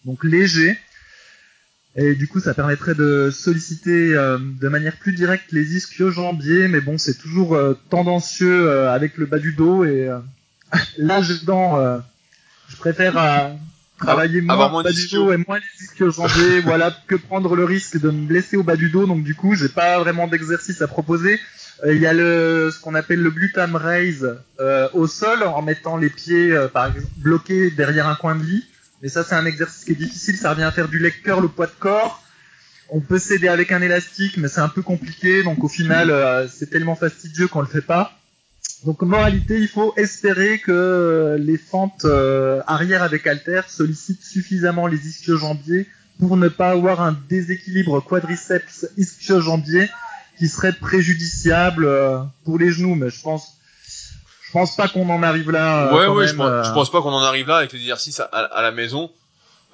[0.06, 0.78] donc léger.
[1.94, 6.80] Et du coup, ça permettrait de solliciter euh, de manière plus directe les ischio-jambiers, mais
[6.80, 9.84] bon, c'est toujours euh, tendancieux avec le bas du dos.
[9.84, 10.08] Et
[10.96, 13.56] là, je, je préfère
[13.98, 18.00] travailler moins avoir moins bas du dos et moins les voilà, que prendre le risque
[18.00, 19.06] de me blesser au bas du dos.
[19.06, 21.40] Donc du coup, j'ai pas vraiment d'exercice à proposer.
[21.84, 25.62] Euh, Il y a le ce qu'on appelle le glutam raise euh, au sol en
[25.62, 28.64] mettant les pieds euh, par exemple bloqués derrière un coin de lit.
[29.02, 31.44] Mais ça c'est un exercice qui est difficile, ça revient à faire du leg curl
[31.44, 32.22] au poids de corps.
[32.88, 36.46] On peut s'aider avec un élastique, mais c'est un peu compliqué, donc au final euh,
[36.48, 38.16] c'est tellement fastidieux qu'on le fait pas.
[38.86, 45.06] Donc moralité, il faut espérer que les fentes euh, arrière avec halter sollicitent suffisamment les
[45.08, 45.86] ischio-jambiers
[46.20, 49.90] pour ne pas avoir un déséquilibre quadriceps ischio-jambier
[50.38, 52.94] qui serait préjudiciable euh, pour les genoux.
[52.94, 53.54] Mais je pense,
[54.46, 55.88] je pense pas qu'on en arrive là.
[55.88, 57.72] euh, ouais, ouais, même, je pense, euh, je pense pas qu'on en arrive là avec
[57.72, 59.10] les exercices à, à- à la maison,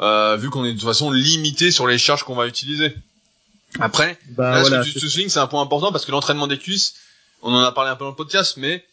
[0.00, 2.94] euh, vu qu'on est de toute façon limité sur les charges qu'on va utiliser.
[3.78, 6.12] Après, bah, là, voilà, ce que tu te soulignes, c'est un point important parce que
[6.12, 6.94] l'entraînement des cuisses,
[7.42, 8.84] on en a parlé un peu dans le podcast, mais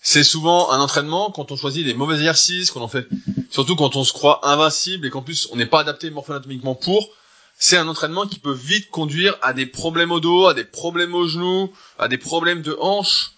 [0.00, 3.08] c'est souvent un entraînement quand on choisit les mauvais exercices, quand on fait,
[3.50, 7.10] surtout quand on se croit invincible et qu'en plus on n'est pas adapté morpho-anatomiquement pour,
[7.58, 11.14] c'est un entraînement qui peut vite conduire à des problèmes au dos, à des problèmes
[11.14, 13.32] aux genoux, à des problèmes de hanches.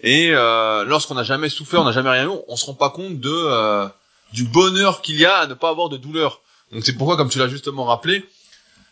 [0.00, 2.90] Et euh, lorsqu'on n'a jamais souffert, on n'a jamais rien eu, on se rend pas
[2.90, 3.88] compte de euh,
[4.32, 6.40] du bonheur qu'il y a à ne pas avoir de douleur.
[6.72, 8.24] Donc c'est pourquoi, comme tu l'as justement rappelé,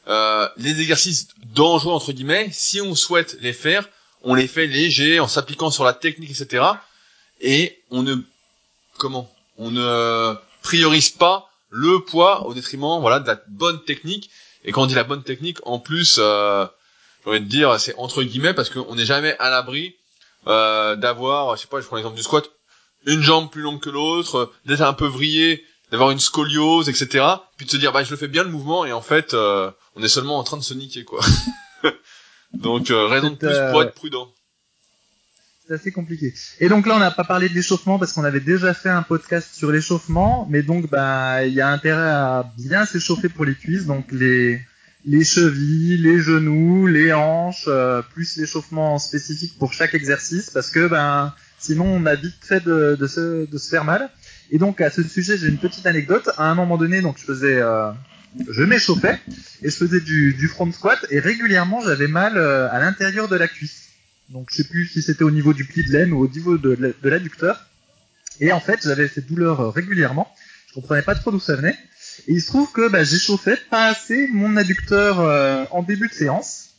[0.08, 3.88] euh, les exercices dangereux entre guillemets, si on souhaite les faire,
[4.22, 6.64] on les fait légers, en s'appliquant sur la technique, etc.
[7.42, 8.16] Et on ne
[8.98, 9.30] comment?
[9.58, 14.30] On ne priorise pas le poids au détriment voilà de la bonne technique.
[14.64, 16.66] Et quand on dit la bonne technique, en plus, euh,
[17.24, 19.96] j'ai envie de dire, c'est entre guillemets parce qu'on n'est jamais à l'abri
[20.46, 22.48] euh, d'avoir, je sais pas, je prends l'exemple du squat,
[23.06, 27.24] une jambe plus longue que l'autre, euh, d'être un peu vrillé, d'avoir une scoliose, etc.
[27.56, 29.70] Puis de se dire, bah je le fais bien le mouvement et en fait, euh,
[29.94, 31.20] on est seulement en train de se niquer quoi.
[32.54, 33.86] Donc euh, raison de plus euh, pour ouais.
[33.86, 34.32] être prudent.
[35.72, 36.34] C'est assez compliqué.
[36.60, 39.02] Et donc là, on n'a pas parlé de l'échauffement parce qu'on avait déjà fait un
[39.02, 43.54] podcast sur l'échauffement, mais donc bah il y a intérêt à bien s'échauffer pour les
[43.54, 44.60] cuisses, donc les
[45.04, 50.86] les chevilles, les genoux, les hanches, euh, plus l'échauffement spécifique pour chaque exercice, parce que
[50.86, 54.10] ben sinon on a vite fait de, se faire mal.
[54.50, 56.28] Et donc à ce sujet, j'ai une petite anecdote.
[56.36, 57.90] À un moment donné, donc je faisais euh,
[58.50, 59.18] je m'échauffais
[59.62, 63.36] et je faisais du, du front squat et régulièrement j'avais mal euh, à l'intérieur de
[63.36, 63.91] la cuisse.
[64.28, 66.58] Donc je sais plus si c'était au niveau du pli de laine ou au niveau
[66.58, 67.66] de, l'adducteur.
[68.40, 70.32] Et en fait, j'avais cette douleur euh, régulièrement.
[70.68, 71.76] Je comprenais pas trop d'où ça venait.
[72.28, 76.14] Et il se trouve que bah, j'échauffais pas assez mon adducteur euh, en début de
[76.14, 76.70] séance.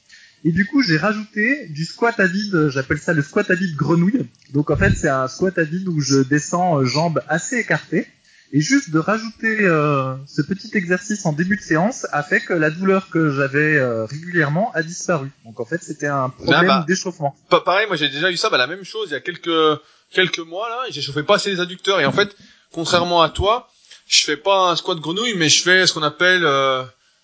[0.46, 3.76] Et du coup, j'ai rajouté du squat à vide, j'appelle ça le squat à vide
[3.76, 4.28] grenouille.
[4.52, 8.08] Donc en fait, c'est un squat à vide où je descends euh, jambes assez écartées.
[8.56, 12.54] Et juste de rajouter euh, ce petit exercice en début de séance a fait que
[12.54, 15.32] la douleur que j'avais euh, régulièrement a disparu.
[15.44, 17.36] Donc en fait, c'était un problème bah, d'échauffement.
[17.50, 19.82] Pas pareil, moi j'ai déjà eu ça, bah, la même chose il y a quelques
[20.12, 22.36] quelques mois là, j'ai chauffé pas assez les adducteurs et en fait,
[22.72, 23.72] contrairement à toi,
[24.08, 26.84] je fais pas un squat grenouille, mais je fais ce qu'on appelle, euh,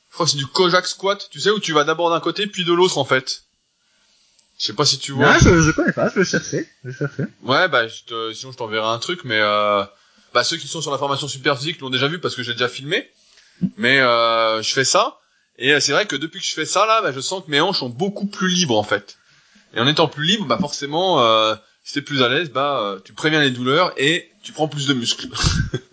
[0.09, 2.47] je crois que c'est du Kojak squat, tu sais où tu vas d'abord d'un côté
[2.47, 3.43] puis de l'autre en fait.
[4.59, 5.33] Je sais pas si tu vois.
[5.33, 7.23] Ah, je, je connais pas, je vais chercher, je vais chercher.
[7.43, 9.83] Ouais, bah je te, sinon je t'enverrai un truc, mais euh,
[10.33, 12.53] bah ceux qui sont sur la formation super physique l'ont déjà vu parce que j'ai
[12.53, 13.09] déjà filmé.
[13.77, 15.19] Mais euh, je fais ça
[15.59, 17.51] et euh, c'est vrai que depuis que je fais ça là, bah, je sens que
[17.51, 19.17] mes hanches sont beaucoup plus libres en fait.
[19.75, 21.53] Et en étant plus libre, bah forcément, euh,
[21.83, 24.87] si t'es plus à l'aise, bah euh, tu préviens les douleurs et tu prends plus
[24.87, 25.27] de muscles.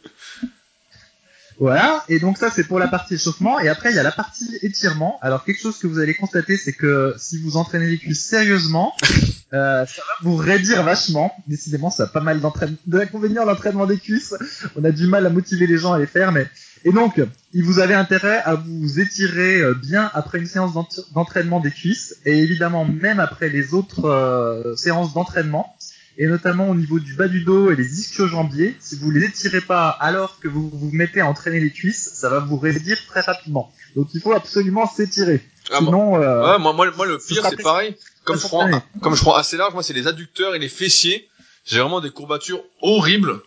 [1.58, 4.12] Voilà, et donc ça c'est pour la partie échauffement, et après il y a la
[4.12, 5.18] partie étirement.
[5.22, 8.92] Alors quelque chose que vous allez constater, c'est que si vous entraînez les cuisses sérieusement,
[9.54, 11.32] euh, ça va vous raidir vachement.
[11.46, 14.34] Décidément, ça a pas mal d'entraînement, d'inconvénients l'entraînement des cuisses.
[14.76, 16.46] On a du mal à motiver les gens à les faire, mais
[16.84, 17.22] et donc
[17.54, 20.72] il vous avez intérêt à vous étirer euh, bien après une séance
[21.14, 25.74] d'entraînement des cuisses, et évidemment même après les autres euh, séances d'entraînement
[26.18, 28.76] et notamment au niveau du bas du dos et les ischio-jambiers.
[28.80, 32.28] Si vous les étirez pas alors que vous vous mettez à entraîner les cuisses, ça
[32.28, 33.72] va vous raidir très rapidement.
[33.94, 35.46] Donc il faut absolument s'étirer.
[35.70, 37.96] Ah, Sinon, euh, ouais, moi, moi, moi le pire c'est pareil.
[38.24, 38.68] Comme je prends,
[39.02, 41.28] comme je prends assez large, moi c'est les adducteurs et les fessiers.
[41.64, 43.40] J'ai vraiment des courbatures horribles.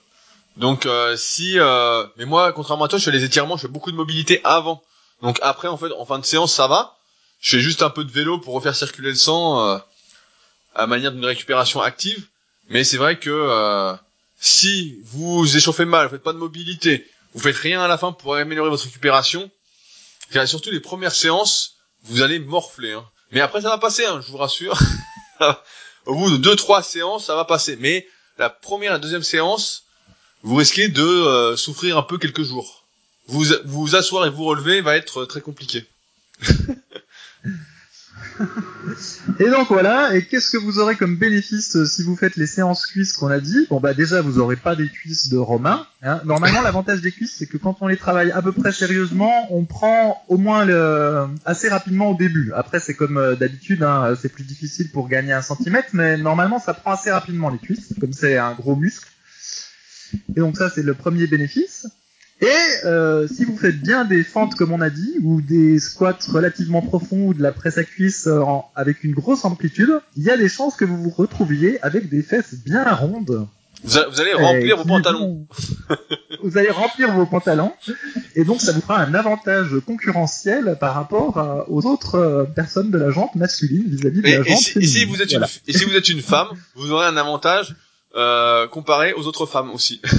[0.58, 3.68] Donc euh, si, euh, mais moi contrairement à toi, je fais les étirements, je fais
[3.68, 4.82] beaucoup de mobilité avant.
[5.22, 6.98] Donc après en fait, en fin de séance ça va.
[7.42, 9.78] Je fais juste un peu de vélo pour refaire circuler le sang euh,
[10.76, 12.28] à manière d'une récupération active.
[12.70, 13.94] Mais c'est vrai que euh,
[14.40, 18.12] si vous échauffez mal, vous faites pas de mobilité, vous faites rien à la fin
[18.12, 19.50] pour améliorer votre récupération,
[20.46, 22.94] surtout les premières séances, vous allez morfler.
[22.94, 23.06] Hein.
[23.32, 24.78] Mais après ça va passer, hein, je vous rassure.
[26.06, 27.76] Au bout de deux trois séances, ça va passer.
[27.80, 28.08] Mais
[28.38, 29.84] la première et la deuxième séance,
[30.44, 32.86] vous risquez de euh, souffrir un peu quelques jours.
[33.28, 35.86] Vous vous asseoir et vous relever va être euh, très compliqué.
[39.40, 42.48] Et donc voilà, et qu'est-ce que vous aurez comme bénéfice euh, si vous faites les
[42.48, 43.68] séances cuisses qu'on a dit?
[43.70, 45.86] Bon bah déjà vous aurez pas des cuisses de Romain.
[46.02, 46.22] Hein.
[46.26, 49.66] Normalement l'avantage des cuisses c'est que quand on les travaille à peu près sérieusement, on
[49.66, 50.68] prend au moins
[51.46, 52.52] assez rapidement au début.
[52.56, 56.60] Après c'est comme euh, d'habitude, hein, c'est plus difficile pour gagner un centimètre, mais normalement
[56.60, 59.08] ça prend assez rapidement les cuisses, comme c'est un gros muscle.
[60.36, 61.88] Et donc ça c'est le premier bénéfice.
[62.42, 62.48] Et
[62.86, 66.82] euh, si vous faites bien des fentes comme on a dit, ou des squats relativement
[66.82, 70.30] profonds, ou de la presse à cuisse euh, en- avec une grosse amplitude, il y
[70.30, 73.46] a des chances que vous vous retrouviez avec des fesses bien rondes.
[73.84, 75.20] Vous, a- vous allez et remplir vos pantalons.
[75.90, 75.98] vont-
[76.44, 77.74] vous allez remplir vos pantalons,
[78.36, 82.90] et donc ça vous fera un avantage concurrentiel par rapport à- aux autres euh, personnes
[82.92, 85.10] de la jante masculine vis-à-vis de Et, la et jante et si féminine.
[85.10, 85.48] vous êtes Voilà.
[85.48, 87.76] une, et si vous êtes une femme, vous aurez un avantage
[88.16, 90.02] euh, comparé aux autres femmes aussi.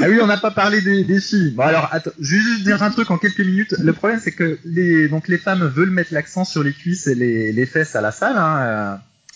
[0.00, 1.52] Ah oui, on n'a pas parlé des, des filles.
[1.52, 3.74] Bon alors, attends, je vais juste dire un truc en quelques minutes.
[3.78, 7.14] Le problème, c'est que les donc les femmes veulent mettre l'accent sur les cuisses et
[7.14, 8.36] les, les fesses à la salle.
[8.36, 8.94] Hein, euh,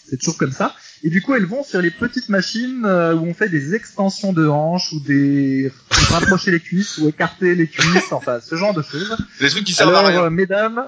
[0.08, 0.74] c'est toujours comme ça.
[1.02, 4.32] Et du coup, elles vont sur les petites machines euh, où on fait des extensions
[4.32, 5.70] de hanches ou des
[6.10, 9.16] rapprocher les cuisses ou écarter les cuisses, enfin ce genre de choses.
[9.40, 10.22] Des trucs qui servent Alors, à rien.
[10.24, 10.84] euh, mesdames,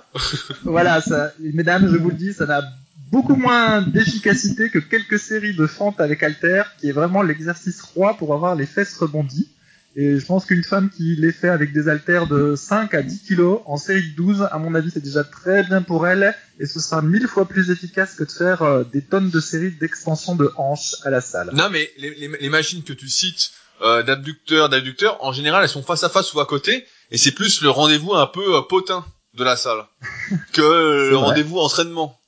[0.64, 2.62] voilà, ça, mesdames, je vous le dis, ça n'a
[3.10, 8.16] beaucoup moins d'efficacité que quelques séries de fentes avec halter, qui est vraiment l'exercice roi
[8.16, 9.48] pour avoir les fesses rebondies.
[9.98, 13.22] Et je pense qu'une femme qui les fait avec des haltères de 5 à 10
[13.22, 16.66] kilos en série de 12, à mon avis, c'est déjà très bien pour elle, et
[16.66, 20.36] ce sera mille fois plus efficace que de faire euh, des tonnes de séries d'extensions
[20.36, 21.50] de hanches à la salle.
[21.54, 25.70] Non, mais les, les, les machines que tu cites euh, d'abducteurs, d'adducteurs, en général, elles
[25.70, 28.60] sont face à face ou à côté, et c'est plus le rendez-vous un peu euh,
[28.62, 29.02] potin
[29.32, 29.82] de la salle
[30.52, 32.20] que le rendez-vous entraînement.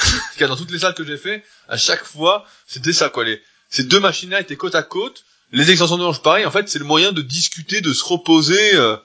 [0.38, 3.24] Car dans toutes les salles que j'ai fait, à chaque fois, c'était ça quoi.
[3.24, 5.24] Les, ces deux machines-là étaient côte à côte.
[5.52, 6.46] Les extensions de hanches, pareil.
[6.46, 8.96] En fait, c'est le moyen de discuter, de se reposer, euh,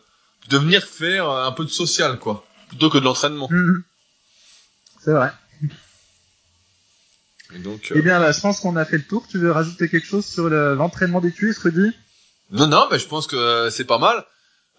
[0.49, 3.47] de venir faire euh, un peu de social quoi, plutôt que de l'entraînement.
[3.51, 3.83] Mhm.
[5.03, 5.31] C'est vrai.
[7.53, 9.25] Et donc, euh, Eh bien, là, je pense qu'on a fait le tour.
[9.29, 11.91] Tu veux rajouter quelque chose sur le- l'entraînement des cuisses, Rudy?
[12.51, 14.23] Non, non, mais je pense que euh, c'est pas mal.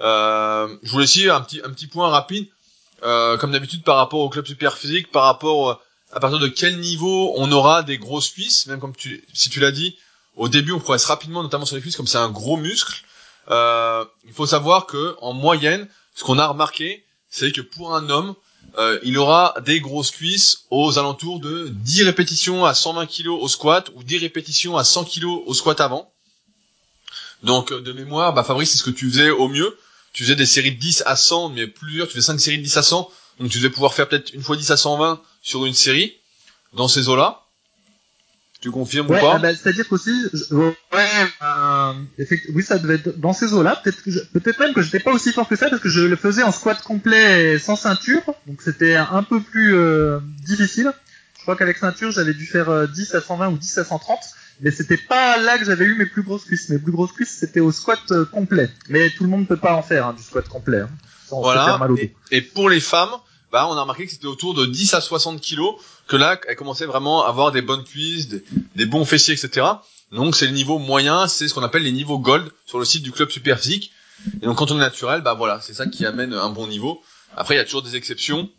[0.01, 2.49] Euh, je voulais aussi un petit, un petit point rapide,
[3.03, 5.81] euh, comme d'habitude par rapport au club super physique, par rapport
[6.17, 9.61] à partir de quel niveau on aura des grosses cuisses, même comme tu, si tu
[9.61, 9.99] l'as dit,
[10.35, 13.03] au début on progresse rapidement, notamment sur les cuisses, comme c'est un gros muscle.
[13.51, 18.09] Euh, il faut savoir que en moyenne, ce qu'on a remarqué, c'est que pour un
[18.09, 18.35] homme,
[18.79, 23.47] euh, il aura des grosses cuisses aux alentours de 10 répétitions à 120 kg au
[23.47, 26.11] squat ou 10 répétitions à 100 kg au squat avant.
[27.43, 29.77] Donc de mémoire, bah Fabrice, c'est ce que tu faisais au mieux.
[30.15, 32.63] Tu faisais des séries de 10 à 100, mais plusieurs, tu faisais 5 séries de
[32.63, 33.11] 10 à 100.
[33.41, 36.15] Donc tu devais pouvoir faire peut-être une fois 10 à 120 sur une série
[36.73, 37.43] dans ces eaux-là.
[38.63, 40.73] Tu confirmes ouais, ou pas ah bah, C'est-à-dire qu'aussi, je- ouais,
[41.43, 41.93] euh,
[42.55, 43.77] oui, ça devait être dans ces eaux-là.
[43.85, 46.01] Peut-être, que je- peut-être même que j'étais pas aussi fort que ça parce que je
[46.01, 50.91] le faisais en squat complet et sans ceinture, donc c'était un peu plus euh, difficile.
[51.37, 54.19] Je crois qu'avec ceinture, j'avais dû faire euh, 10 à 120 ou 10 à 130,
[54.63, 56.71] mais c'était pas là que j'avais eu mes plus grosses cuisses.
[56.71, 58.71] Mes plus grosses cuisses, c'était au squat euh, complet.
[58.89, 60.81] Mais tout le monde peut pas en faire hein, du squat complet.
[60.81, 60.89] Hein,
[61.29, 61.65] sans se Voilà.
[61.67, 62.03] faire mal au dos.
[62.03, 63.11] Et, et pour les femmes,
[63.57, 65.77] bah, on a remarqué que c'était autour de 10 à 60 kilos
[66.07, 68.45] que là, elles commençaient vraiment à avoir des bonnes cuisses, des,
[68.75, 69.67] des bons fessiers, etc.
[70.13, 73.03] Donc, c'est le niveau moyen, c'est ce qu'on appelle les niveaux gold sur le site
[73.03, 73.93] du club Superphysique.
[74.43, 77.01] Et donc, quand on est naturel, bah voilà, c'est ça qui amène un bon niveau.
[77.35, 78.51] Après, il y a toujours des exceptions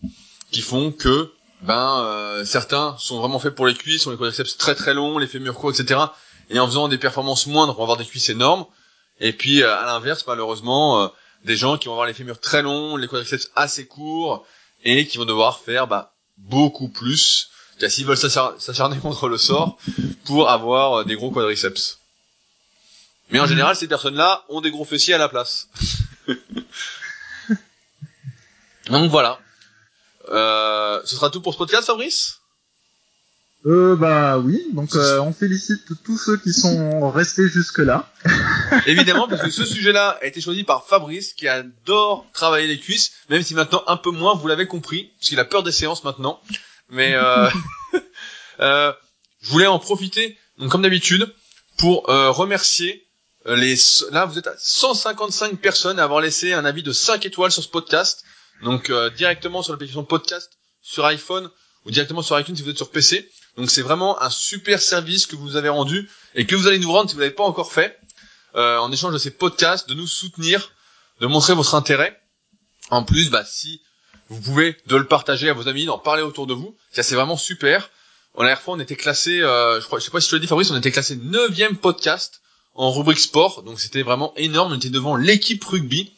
[0.52, 1.32] qui font que,
[1.62, 5.20] ben, euh, certains sont vraiment faits pour les cuisses, ont les quadriceps très très longs,
[5.20, 6.00] les fémurs courts, etc.
[6.50, 8.66] Et en faisant des performances moindres, on va avoir des cuisses énormes.
[9.20, 11.08] Et puis, euh, à l'inverse, malheureusement, euh,
[11.46, 14.44] des gens qui vont avoir les fémurs très longs, les quadriceps assez courts,
[14.88, 17.50] et qui vont devoir faire bah, beaucoup plus,
[17.90, 19.78] s'ils veulent s'achar- s'acharner contre le sort,
[20.26, 22.00] pour avoir euh, des gros quadriceps.
[23.30, 23.50] Mais en Mhm.
[23.50, 25.68] général, ces personnes-là ont des gros fessiers à la place.
[28.90, 29.40] Donc voilà.
[30.30, 32.37] Euh, ce sera tout pour ce podcast, Fabrice?
[33.66, 38.10] Euh, bah oui, donc euh, on félicite tous ceux qui sont restés jusque là.
[38.86, 43.12] Évidemment, parce que ce sujet-là a été choisi par Fabrice, qui adore travailler les cuisses,
[43.30, 46.04] même si maintenant un peu moins, vous l'avez compris, parce qu'il a peur des séances
[46.04, 46.40] maintenant.
[46.90, 47.50] Mais euh,
[48.62, 48.94] euh,
[49.42, 51.28] je voulais en profiter, donc comme d'habitude,
[51.78, 53.08] pour euh, remercier
[53.48, 53.76] euh, les...
[54.12, 57.64] Là, vous êtes à 155 personnes à avoir laissé un avis de 5 étoiles sur
[57.64, 58.24] ce podcast,
[58.64, 60.52] donc euh, directement sur l'application podcast
[60.82, 61.50] sur iPhone
[61.86, 63.30] ou directement sur iTunes si vous êtes sur PC.
[63.58, 66.92] Donc c'est vraiment un super service que vous avez rendu et que vous allez nous
[66.92, 68.00] rendre si vous l'avez pas encore fait
[68.56, 70.72] euh, en échange de ces podcasts, de nous soutenir,
[71.20, 72.22] de montrer votre intérêt.
[72.90, 73.82] En plus, bah, si
[74.30, 77.16] vous pouvez de le partager à vos amis, d'en parler autour de vous, ça c'est
[77.16, 77.90] vraiment super.
[78.36, 80.36] On la dernière fois, on était classé, euh, je crois, je sais pas si tu
[80.36, 82.42] l'as dit Fabrice, on était classé neuvième podcast
[82.76, 84.74] en rubrique sport, donc c'était vraiment énorme.
[84.74, 86.14] On était devant l'équipe rugby,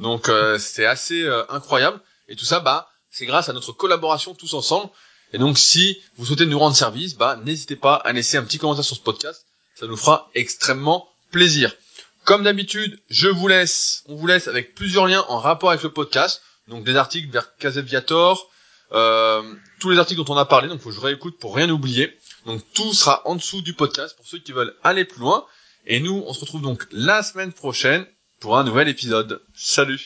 [0.00, 0.58] donc euh,
[0.88, 2.00] assez euh, incroyable.
[2.28, 4.90] Et tout ça, bah, c'est grâce à notre collaboration tous ensemble.
[5.34, 8.58] Et donc, si vous souhaitez nous rendre service, bah, n'hésitez pas à laisser un petit
[8.58, 9.44] commentaire sur ce podcast.
[9.74, 11.74] Ça nous fera extrêmement plaisir.
[12.22, 15.90] Comme d'habitude, je vous laisse, on vous laisse avec plusieurs liens en rapport avec le
[15.90, 16.40] podcast.
[16.68, 18.48] Donc des articles vers Caseviator,
[18.92, 19.42] euh,
[19.80, 22.16] tous les articles dont on a parlé, donc faut que je réécoute pour rien oublier.
[22.46, 25.44] Donc tout sera en dessous du podcast pour ceux qui veulent aller plus loin.
[25.88, 28.06] Et nous, on se retrouve donc la semaine prochaine
[28.38, 29.42] pour un nouvel épisode.
[29.56, 30.00] Salut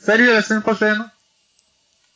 [0.00, 1.08] Salut à la semaine prochaine